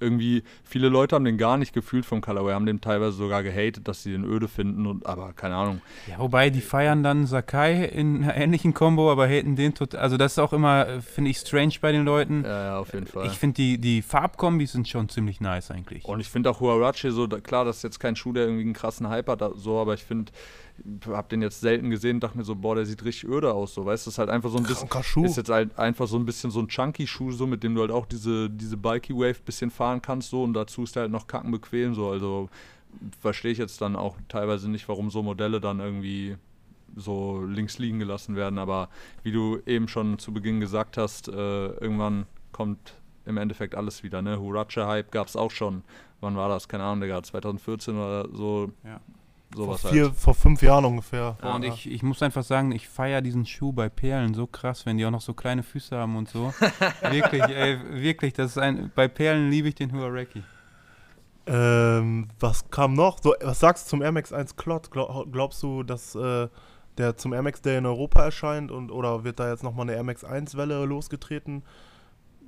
[0.00, 3.86] irgendwie, viele Leute haben den gar nicht gefühlt vom Colorway, haben den teilweise sogar gehatet,
[3.86, 5.80] dass sie den öde finden und, aber keine Ahnung.
[6.08, 10.00] Ja, wobei die feiern dann Sakai in einer ähnlichen Combo, aber haten den total.
[10.00, 12.42] Also das ist auch immer, finde ich, strange bei den Leuten.
[12.44, 13.28] Ja, ja, auf jeden Fall.
[13.28, 16.04] Ich finde die, die Farbkombis sind schon ziemlich nice eigentlich.
[16.04, 18.74] Und ich finde auch Huarachi so, klar, das ist jetzt kein Schuh, der irgendwie einen
[18.74, 20.32] krassen Hype hat, so, aber ich finde,
[21.08, 23.74] hab den jetzt selten gesehen und dachte mir so, boah, der sieht richtig öde aus,
[23.74, 25.24] so, weißt du, ist halt einfach so ein bisschen, Schuh.
[25.24, 27.80] ist jetzt halt einfach so ein bisschen so ein chunky Schuh, so, mit dem du
[27.80, 31.12] halt auch diese, diese Bulky Wave bisschen fahren kannst, so, und dazu ist der halt
[31.12, 32.48] noch kacken bequem, so, also
[33.20, 36.36] verstehe ich jetzt dann auch teilweise nicht, warum so Modelle dann irgendwie
[36.96, 38.88] so links liegen gelassen werden, aber
[39.22, 42.94] wie du eben schon zu Beginn gesagt hast, äh, irgendwann kommt
[43.26, 45.82] im Endeffekt alles wieder, ne, Huracha-Hype gab es auch schon,
[46.20, 49.00] wann war das, keine Ahnung, Digga, 2014 oder so, Ja.
[49.52, 50.16] Vor, sowas vier, halt.
[50.16, 51.36] vor fünf Jahren ungefähr.
[51.42, 54.86] Ja, und ich, ich muss einfach sagen, ich feiere diesen Schuh bei Perlen so krass,
[54.86, 56.52] wenn die auch noch so kleine Füße haben und so.
[57.10, 60.42] wirklich, ey, wirklich, das ist ein, bei Perlen liebe ich den Huareki.
[61.46, 63.22] Ähm, was kam noch?
[63.22, 64.90] So, was sagst du zum Air Max 1 Clot?
[64.90, 66.48] Glaub, glaubst du, dass äh,
[66.98, 69.94] der zum Air Max Day in Europa erscheint und oder wird da jetzt nochmal eine
[69.94, 71.62] Air Max 1 Welle losgetreten?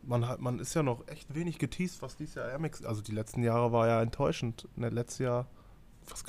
[0.03, 3.01] Man, hat, man ist ja noch echt wenig geteased, was dieses Jahr Air Max, also
[3.01, 4.69] die letzten Jahre war ja enttäuschend.
[4.77, 5.47] Ne, letztes Jahr,
[6.09, 6.25] was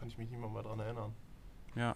[0.00, 1.12] kann, ich mich nicht mal dran erinnern.
[1.76, 1.94] Ja.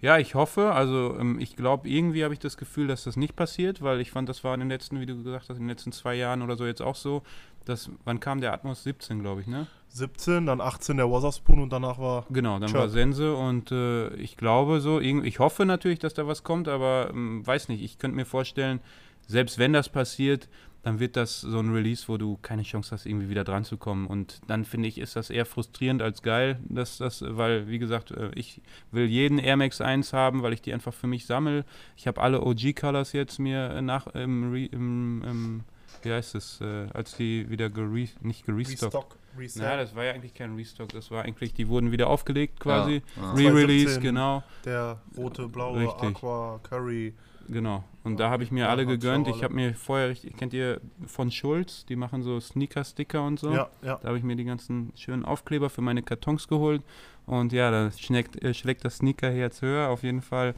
[0.00, 3.34] Ja, ich hoffe, also ähm, ich glaube, irgendwie habe ich das Gefühl, dass das nicht
[3.36, 5.68] passiert, weil ich fand, das war in den letzten, wie du gesagt hast, in den
[5.68, 7.22] letzten zwei Jahren oder so jetzt auch so,
[7.64, 9.66] dass, wann kam der Atmos 17, glaube ich, ne?
[9.88, 12.80] 17, dann 18 der Wotherspoon und danach war Genau, dann Tja.
[12.80, 17.10] war Sense und äh, ich glaube so, ich hoffe natürlich, dass da was kommt, aber
[17.10, 18.80] ähm, weiß nicht, ich könnte mir vorstellen,
[19.26, 20.48] selbst wenn das passiert,
[20.82, 23.76] dann wird das so ein Release, wo du keine Chance hast, irgendwie wieder dran zu
[23.76, 24.06] kommen.
[24.06, 28.10] Und dann finde ich, ist das eher frustrierend als geil, dass das, weil, wie gesagt,
[28.12, 28.60] äh, ich
[28.90, 31.64] will jeden Air Max 1 haben, weil ich die einfach für mich sammle.
[31.96, 35.64] Ich habe alle OG-Colors jetzt mir nach im, im, im
[36.02, 39.16] wie heißt es, äh, als die wieder gere, nicht gerestockt.
[39.38, 39.60] Reset.
[39.60, 43.02] Naja, das war ja eigentlich kein Restock, das war eigentlich, die wurden wieder aufgelegt quasi.
[43.16, 43.32] Ja.
[43.32, 44.02] Re-Release, 2017.
[44.02, 46.16] genau, der rote, blaue, Richtig.
[46.16, 47.14] Aqua, Curry.
[47.48, 47.84] genau.
[48.02, 49.28] Und Ja, da habe ich mir ja, alle gegönnt.
[49.28, 53.52] Ich habe mir vorher, richtig, kennt ihr von Schulz, die machen so Sneaker-Sticker und so.
[53.52, 53.96] Ja, ja.
[54.02, 56.82] Da habe ich mir die ganzen schönen Aufkleber für meine Kartons geholt.
[57.26, 59.90] Und ja, da schlägt, äh, schlägt das Sneakerherz höher.
[59.90, 60.54] Auf jeden Fall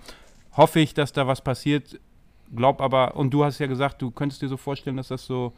[0.53, 1.99] hoffe ich, dass da was passiert.
[2.55, 5.53] Glaub aber, und du hast ja gesagt, du könntest dir so vorstellen, dass das so,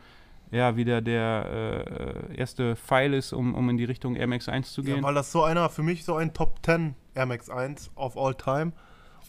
[0.54, 4.72] ja, wieder der äh, erste Pfeil ist, um, um in die Richtung Air Max 1
[4.72, 5.02] zu Ja, gehen.
[5.04, 8.34] weil das so einer, für mich so ein Top 10 Air Max 1 of all
[8.34, 8.72] time.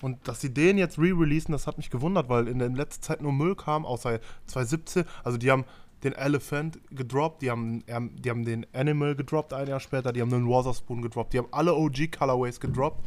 [0.01, 3.21] Und dass sie den jetzt re-releasen, das hat mich gewundert, weil in der letzten Zeit
[3.21, 5.05] nur Müll kam, außer 2017.
[5.23, 5.65] Also die haben
[6.03, 10.21] den Elephant gedroppt, die haben, ähm, die haben den Animal gedroppt ein Jahr später, die
[10.21, 13.03] haben den Waterspoon gedroppt, die haben alle OG Colorways gedroppt.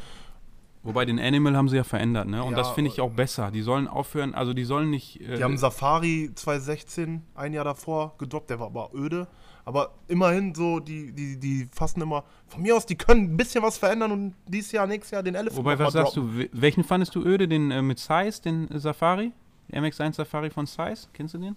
[0.85, 2.43] Wobei den Animal haben sie ja verändert, ne?
[2.43, 3.51] Und Ja, das finde ich auch besser.
[3.51, 5.21] Die sollen aufhören, also die sollen nicht.
[5.21, 9.27] Äh, Die haben Safari 2016, ein Jahr davor, gedroppt, der war aber öde.
[9.65, 13.63] Aber immerhin so, die, die, die fassen immer, von mir aus, die können ein bisschen
[13.63, 16.33] was verändern und dieses Jahr, nächstes Jahr den Elephant Wobei, was sagst droppen.
[16.33, 16.39] du?
[16.39, 17.49] we- Welchen fandest du öde?
[17.49, 19.33] Den äh, mit Size, den äh, Safari?
[19.71, 21.09] MX1 Safari von Size?
[21.13, 21.57] Kennst du den?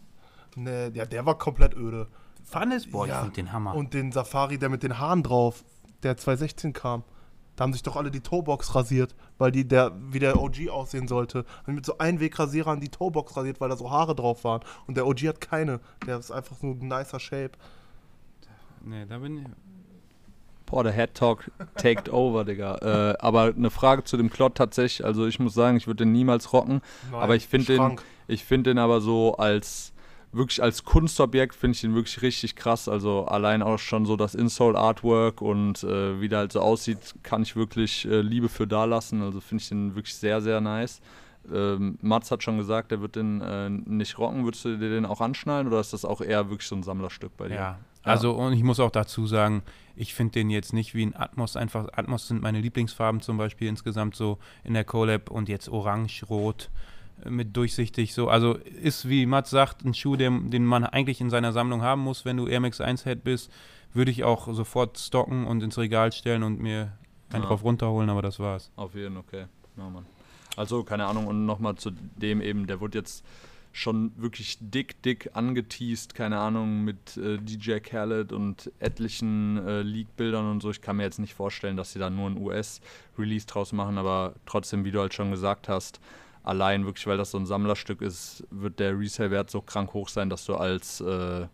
[0.58, 2.08] Ne, ja, der war komplett öde.
[2.44, 2.92] Fandest?
[2.92, 3.20] Boah, Ja.
[3.20, 3.76] ich find den Hammer.
[3.76, 5.64] Und den Safari, der mit den Haaren drauf,
[6.04, 7.04] der 2016 kam.
[7.62, 11.08] Da haben sich doch alle die Toebox rasiert, weil die der wie der OG aussehen
[11.08, 11.46] sollte.
[11.68, 14.62] Haben mit so Einwegrasierern die Toebox rasiert, weil da so Haare drauf waren.
[14.88, 15.80] Und der OG hat keine.
[16.08, 17.52] Der ist einfach nur ein nicer Shape.
[18.84, 19.46] nee, da bin ich.
[20.66, 22.78] Boah, der Head Talk taked over, Digga.
[23.12, 25.06] Äh, aber eine Frage zu dem Klott tatsächlich.
[25.06, 26.82] Also ich muss sagen, ich würde den niemals rocken.
[27.12, 28.00] Nein, Aber ich find den-.
[28.28, 29.94] Ich finde den aber so als
[30.32, 32.88] wirklich als Kunstobjekt finde ich den wirklich richtig krass.
[32.88, 37.44] Also allein auch schon so das Insole-Artwork und äh, wie der halt so aussieht, kann
[37.44, 39.22] ich wirklich äh, Liebe für da lassen.
[39.22, 41.02] Also finde ich den wirklich sehr, sehr nice.
[41.52, 44.46] Ähm, Mats hat schon gesagt, der wird den äh, nicht rocken.
[44.46, 47.36] Würdest du dir den auch anschnallen oder ist das auch eher wirklich so ein Sammlerstück
[47.36, 47.56] bei dir?
[47.56, 49.64] Ja, also und ich muss auch dazu sagen,
[49.96, 51.88] ich finde den jetzt nicht wie ein Atmos einfach.
[51.94, 56.70] Atmos sind meine Lieblingsfarben zum Beispiel insgesamt so in der Collab und jetzt orange, rot
[57.30, 58.28] mit durchsichtig so.
[58.30, 62.02] Also ist, wie Mats sagt, ein Schuh, den, den man eigentlich in seiner Sammlung haben
[62.02, 63.52] muss, wenn du Air Max 1 Head bist,
[63.94, 66.94] würde ich auch sofort stocken und ins Regal stellen und mir
[67.32, 67.50] einen Ja.
[67.50, 68.72] drauf runterholen, aber das war's.
[68.76, 69.46] Auf jeden okay.
[69.78, 70.06] Ja, Mann.
[70.58, 73.26] Also, keine Ahnung, und nochmal zu dem eben, der wurde jetzt
[73.74, 80.52] schon wirklich dick, dick angeteased, keine Ahnung, mit äh, DJ Khaled und etlichen äh, Leak-Bildern
[80.52, 80.72] und so.
[80.72, 84.34] Ich kann mir jetzt nicht vorstellen, dass sie da nur ein US-Release draus machen, aber
[84.46, 86.02] trotzdem, wie du halt schon gesagt hast,
[86.44, 90.30] allein wirklich, weil das so ein Sammlerstück ist, wird der Resale-Wert so krank hoch sein,
[90.30, 91.48] dass du als, äh,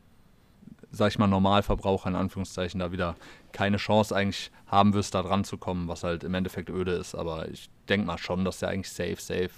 [0.92, 3.16] sag ich mal, Normalverbraucher in Anführungszeichen da wieder
[3.52, 7.16] keine Chance eigentlich haben wirst, da dran zu kommen, was halt im Endeffekt öde ist.
[7.16, 9.52] Aber ich denke mal schon, dass der eigentlich safe, safe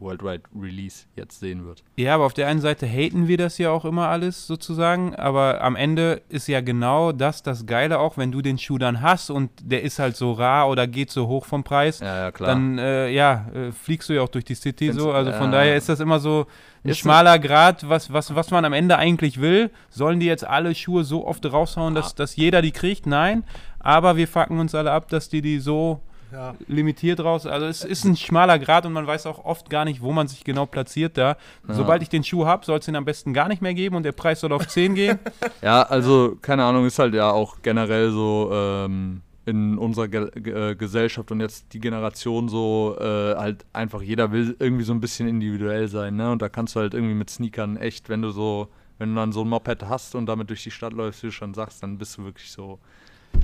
[0.00, 1.82] Worldwide Release jetzt sehen wird.
[1.96, 5.62] Ja, aber auf der einen Seite haten wir das ja auch immer alles sozusagen, aber
[5.62, 9.30] am Ende ist ja genau das das Geile auch, wenn du den Schuh dann hast
[9.30, 12.48] und der ist halt so rar oder geht so hoch vom Preis, Ja, ja, klar.
[12.48, 15.12] dann äh, ja, äh, fliegst du ja auch durch die City Find's- so.
[15.12, 15.58] Also von ja.
[15.58, 16.46] daher ist das immer so
[16.84, 19.70] ein schmaler Grad, was, was, was man am Ende eigentlich will.
[19.90, 22.14] Sollen die jetzt alle Schuhe so oft raushauen, dass, Ah.
[22.18, 23.06] dass jeder die kriegt?
[23.06, 23.42] Nein.
[23.80, 26.00] Aber wir fucken uns alle ab, dass die die so
[26.36, 26.54] Ja.
[26.68, 27.46] limitiert raus.
[27.46, 30.28] Also es ist ein schmaler Grad und man weiß auch oft gar nicht, wo man
[30.28, 31.38] sich genau platziert da.
[31.66, 31.74] Ja.
[31.74, 34.02] Sobald ich den Schuh habe, soll es ihn am besten gar nicht mehr geben und
[34.02, 35.18] der Preis soll auf 10 gehen.
[35.62, 40.72] Ja, also, keine Ahnung, ist halt ja auch generell so ähm, in unserer Ge Ge
[40.72, 45.00] äh, Gesellschaft und jetzt die Generation so äh, halt einfach, jeder will irgendwie so ein
[45.00, 46.30] bisschen individuell sein, ne?
[46.30, 48.68] Und da kannst du halt irgendwie mit Sneakern echt, wenn du so,
[48.98, 51.32] wenn du dann so ein Moped hast und damit durch die Stadt läufst, wie du
[51.32, 52.78] schon sagst, dann bist du wirklich so.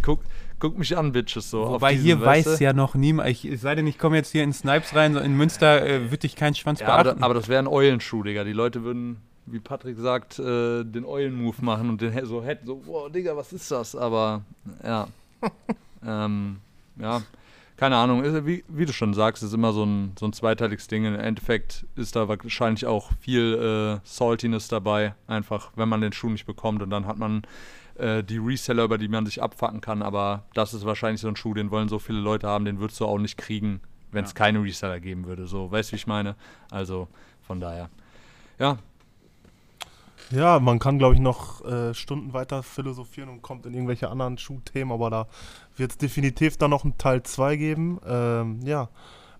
[0.00, 0.20] Guck,
[0.62, 1.66] guck mich an, Bitches, so.
[1.68, 2.64] Wobei diesen, hier weiß du?
[2.64, 5.18] ja noch niemand, ich, es sei denn, ich komme jetzt hier in Snipes rein, so
[5.18, 7.18] in Münster äh, wird dich kein Schwanz Ja, aber, beachten.
[7.20, 8.44] da- aber das wäre ein Eulenschuh, Digga.
[8.44, 12.76] Die Leute würden, wie Patrick sagt, äh, den Eulen-Move machen und den so hätten, so,
[12.76, 13.96] boah, Digga, was ist das?
[13.96, 14.42] Aber,
[14.84, 15.08] ja.
[16.06, 16.58] ähm,
[16.96, 17.22] ja,
[17.76, 18.22] keine Ahnung.
[18.22, 21.04] Ist, wie, wie du schon sagst, ist immer so ein, so ein zweiteiliges Ding.
[21.06, 26.30] Im Endeffekt ist da wahrscheinlich auch viel äh, Saltiness dabei, einfach, wenn man den Schuh
[26.30, 27.42] nicht bekommt und dann hat man
[28.02, 30.02] äh, die Reseller, über die man sich abfacken kann.
[30.02, 33.00] Aber das ist wahrscheinlich so ein Schuh, den wollen so viele Leute haben, den würdest
[33.00, 33.80] du auch nicht kriegen,
[34.10, 34.34] wenn es Ja.
[34.36, 35.46] keine Reseller geben würde.
[35.46, 36.36] So, weißt du, wie ich meine?
[36.70, 37.08] Also,
[37.46, 37.88] von daher.
[38.58, 38.78] Ja,
[40.30, 44.38] Ja, man kann, glaube ich, noch äh, Stunden weiter philosophieren und kommt in irgendwelche anderen
[44.38, 45.26] Schuhthemen, aber da
[45.76, 48.00] wird es definitiv dann noch einen Teil 2 geben.
[48.06, 48.88] Ähm, ja,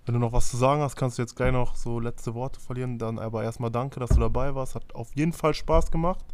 [0.05, 2.61] wenn du noch was zu sagen hast, kannst du jetzt gleich noch so letzte Worte
[2.61, 2.99] verlieren.
[2.99, 4.75] Dann aber erstmal danke, dass du dabei warst.
[4.75, 6.25] Hat auf jeden Fall Spaß gemacht.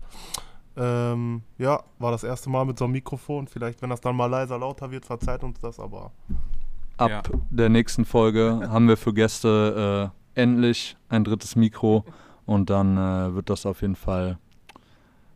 [0.79, 3.49] Ähm, ja, war das erste Mal mit so einem Mikrofon.
[3.49, 6.13] Vielleicht, wenn das dann mal leiser, lauter wird, verzeiht uns das, aber
[6.97, 7.23] ab Ja.
[7.51, 12.05] der nächsten Folge haben wir für Gäste äh, endlich ein drittes Mikro
[12.47, 14.39] und dann äh, wird das auf jeden Fall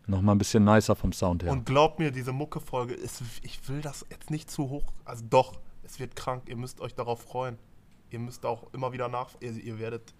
[0.06, 1.52] nochmal ein bisschen nicer vom Sound her.
[1.52, 4.84] Und glaubt mir, diese Mucke-Folge, ist- ich will das jetzt nicht zu hoch.
[5.04, 6.44] Also doch, es wird krank.
[6.46, 7.56] Ihr müsst euch darauf freuen.
[8.10, 9.30] Ihr müsst auch immer wieder nach.
[9.40, 10.12] Ihr, ihr werdet,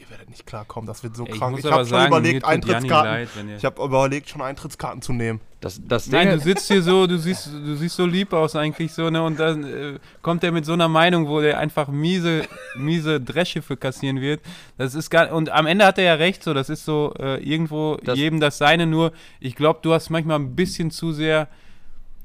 [0.00, 0.86] ihr werdet nicht klarkommen.
[0.86, 1.58] Das wird so Ey, krank.
[1.58, 3.10] Ich, aber habe schon sagen, überlegt, Eintrittskarten.
[3.12, 5.40] leid, Ich habe überlegt, schon Eintrittskarten zu nehmen.
[5.60, 8.54] das, das Nein, Ding du sitzt hier so, du siehst, du siehst so lieb aus
[8.56, 9.22] eigentlich so, ne?
[9.22, 12.42] Und dann äh, kommt er mit so einer Meinung, wo der einfach miese,
[12.76, 14.40] miese Dreschiffe kassieren wird.
[14.76, 17.42] Das ist gar und am Ende hat er ja recht, so, das ist so äh,
[17.42, 21.48] irgendwo Das- jedem das seine, nur ich glaube, du hast manchmal ein bisschen zu sehr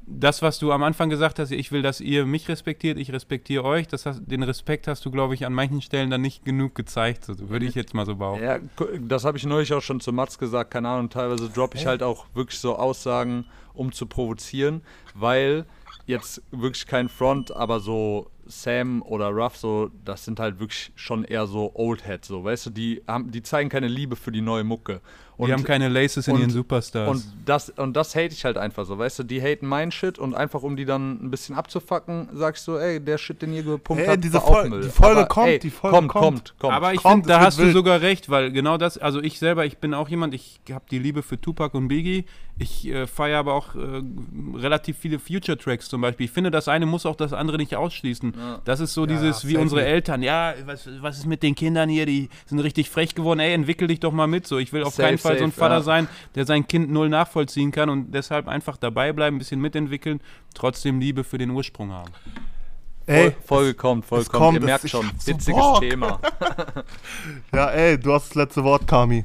[0.06, 3.64] das, was du am Anfang gesagt hast, ich will, dass ihr mich respektiert, ich respektiere
[3.64, 6.74] euch, das hast, den Respekt hast du, glaube ich, an manchen Stellen dann nicht genug
[6.74, 8.44] gezeigt, so, würde ich jetzt mal so behaupten.
[8.44, 8.58] Ja,
[9.00, 12.02] das habe ich neulich auch schon zu Mats gesagt, keine Ahnung, teilweise droppe ich halt
[12.02, 14.82] auch wirklich so Aussagen, um zu provozieren,
[15.14, 15.64] weil
[16.06, 21.24] jetzt wirklich kein Front, aber so Sam oder Ruff, so, das sind halt wirklich schon
[21.24, 24.40] eher so Old Heads, so, weißt du, die, haben, die zeigen keine Liebe für die
[24.42, 25.00] neue Mucke.
[25.36, 27.10] Die haben keine Laces in und- ihren Superstars.
[27.10, 30.16] Und das, und das hate ich halt einfach so, weißt du, die haten mein Shit
[30.16, 33.52] und einfach um die dann ein bisschen abzufacken, sag ich so, ey, der Shit, den
[33.52, 34.82] ihr gepumpt Ey, habt, diese war auch Fol- Müll.
[34.82, 36.24] die Folge Aber, kommt, ey, die Folge kommt, kommt.
[36.24, 36.72] kommt, kommt.
[36.74, 37.72] Aber ich finde, da hast du wild.
[37.74, 41.00] sogar recht, weil genau das, also ich selber, ich bin auch jemand, ich habe die
[41.00, 42.26] Liebe für Tupac und Biggie.
[42.56, 44.02] Ich äh, feiere aber auch äh,
[44.54, 46.26] relativ viele Future-Tracks zum Beispiel.
[46.26, 48.33] Ich finde, das eine muss auch das andere nicht ausschließen.
[48.36, 48.60] Ja.
[48.64, 49.90] Das ist so Ja, dieses, ja, wie safe unsere nicht.
[49.90, 53.52] Eltern, ja, was, was ist mit den Kindern hier, die sind richtig frech geworden, ey,
[53.52, 54.46] entwickel dich doch mal mit.
[54.46, 55.82] So, ich will auf Safe, keinen Fall so ein safe, Vater ja.
[55.82, 60.20] sein, der sein Kind null nachvollziehen kann und deshalb einfach dabei bleiben, ein bisschen mitentwickeln,
[60.54, 62.10] trotzdem Liebe für den Ursprung haben.
[63.06, 64.28] Ey, Fol- Folge kommt, kommt.
[64.30, 65.78] kommt, Ihr merkt schon, witziges.
[65.80, 66.18] Thema.
[67.54, 69.24] ja, ey, du hast das letzte Wort, Kami.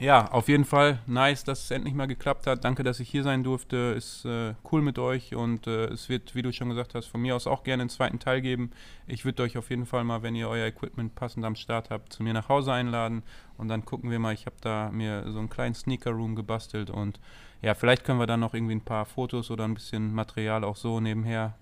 [0.00, 2.62] Ja, auf jeden Fall nice, dass es endlich mal geklappt hat.
[2.62, 3.94] Danke, dass ich hier sein durfte.
[3.96, 7.20] Ist äh, cool mit euch und äh, es wird, wie du schon gesagt hast, von
[7.20, 8.70] mir aus auch gerne einen zweiten Teil geben.
[9.08, 12.12] Ich würde euch auf jeden Fall mal, wenn ihr euer Equipment passend am Start habt,
[12.12, 13.24] zu mir nach Hause einladen
[13.56, 14.34] und dann gucken wir mal.
[14.34, 17.18] Ich habe da mir so einen kleinen Sneaker Room gebastelt und
[17.60, 20.76] ja, vielleicht können wir dann noch irgendwie ein paar Fotos oder ein bisschen Material auch
[20.76, 21.54] so nebenher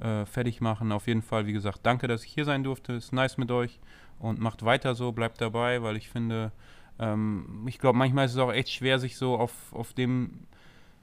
[0.00, 0.90] äh, fertig machen.
[0.90, 2.94] Auf jeden Fall, wie gesagt, danke, dass ich hier sein durfte.
[2.94, 3.78] Ist nice mit euch
[4.18, 6.50] und macht weiter so, bleibt dabei, weil ich finde,
[6.98, 10.46] ähm, ich glaube, manchmal ist es auch echt schwer, sich so auf, auf dem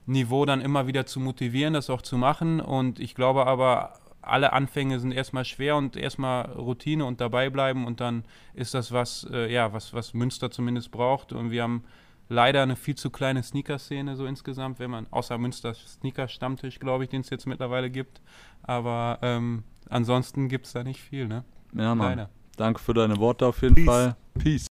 [0.05, 2.59] Niveau dann immer wieder zu motivieren, das auch zu machen.
[2.59, 7.85] Und ich glaube aber, alle Anfänge sind erstmal schwer und erstmal Routine und dabei bleiben
[7.85, 8.23] und dann
[8.53, 11.33] ist das was, äh, ja, was, was Münster zumindest braucht.
[11.33, 11.83] Und wir haben
[12.29, 17.09] leider eine viel zu kleine Sneaker-Szene so insgesamt, wenn man, außer Münster Sneaker-Stammtisch, glaube ich,
[17.09, 18.21] den es jetzt mittlerweile gibt.
[18.63, 21.43] Aber ähm, ansonsten gibt es da nicht viel, ne?
[21.73, 22.09] Ja, Mann.
[22.09, 22.29] Leider.
[22.57, 23.85] Danke für deine Worte auf jeden Peace.
[23.85, 24.15] Fall.
[24.37, 24.70] Peace.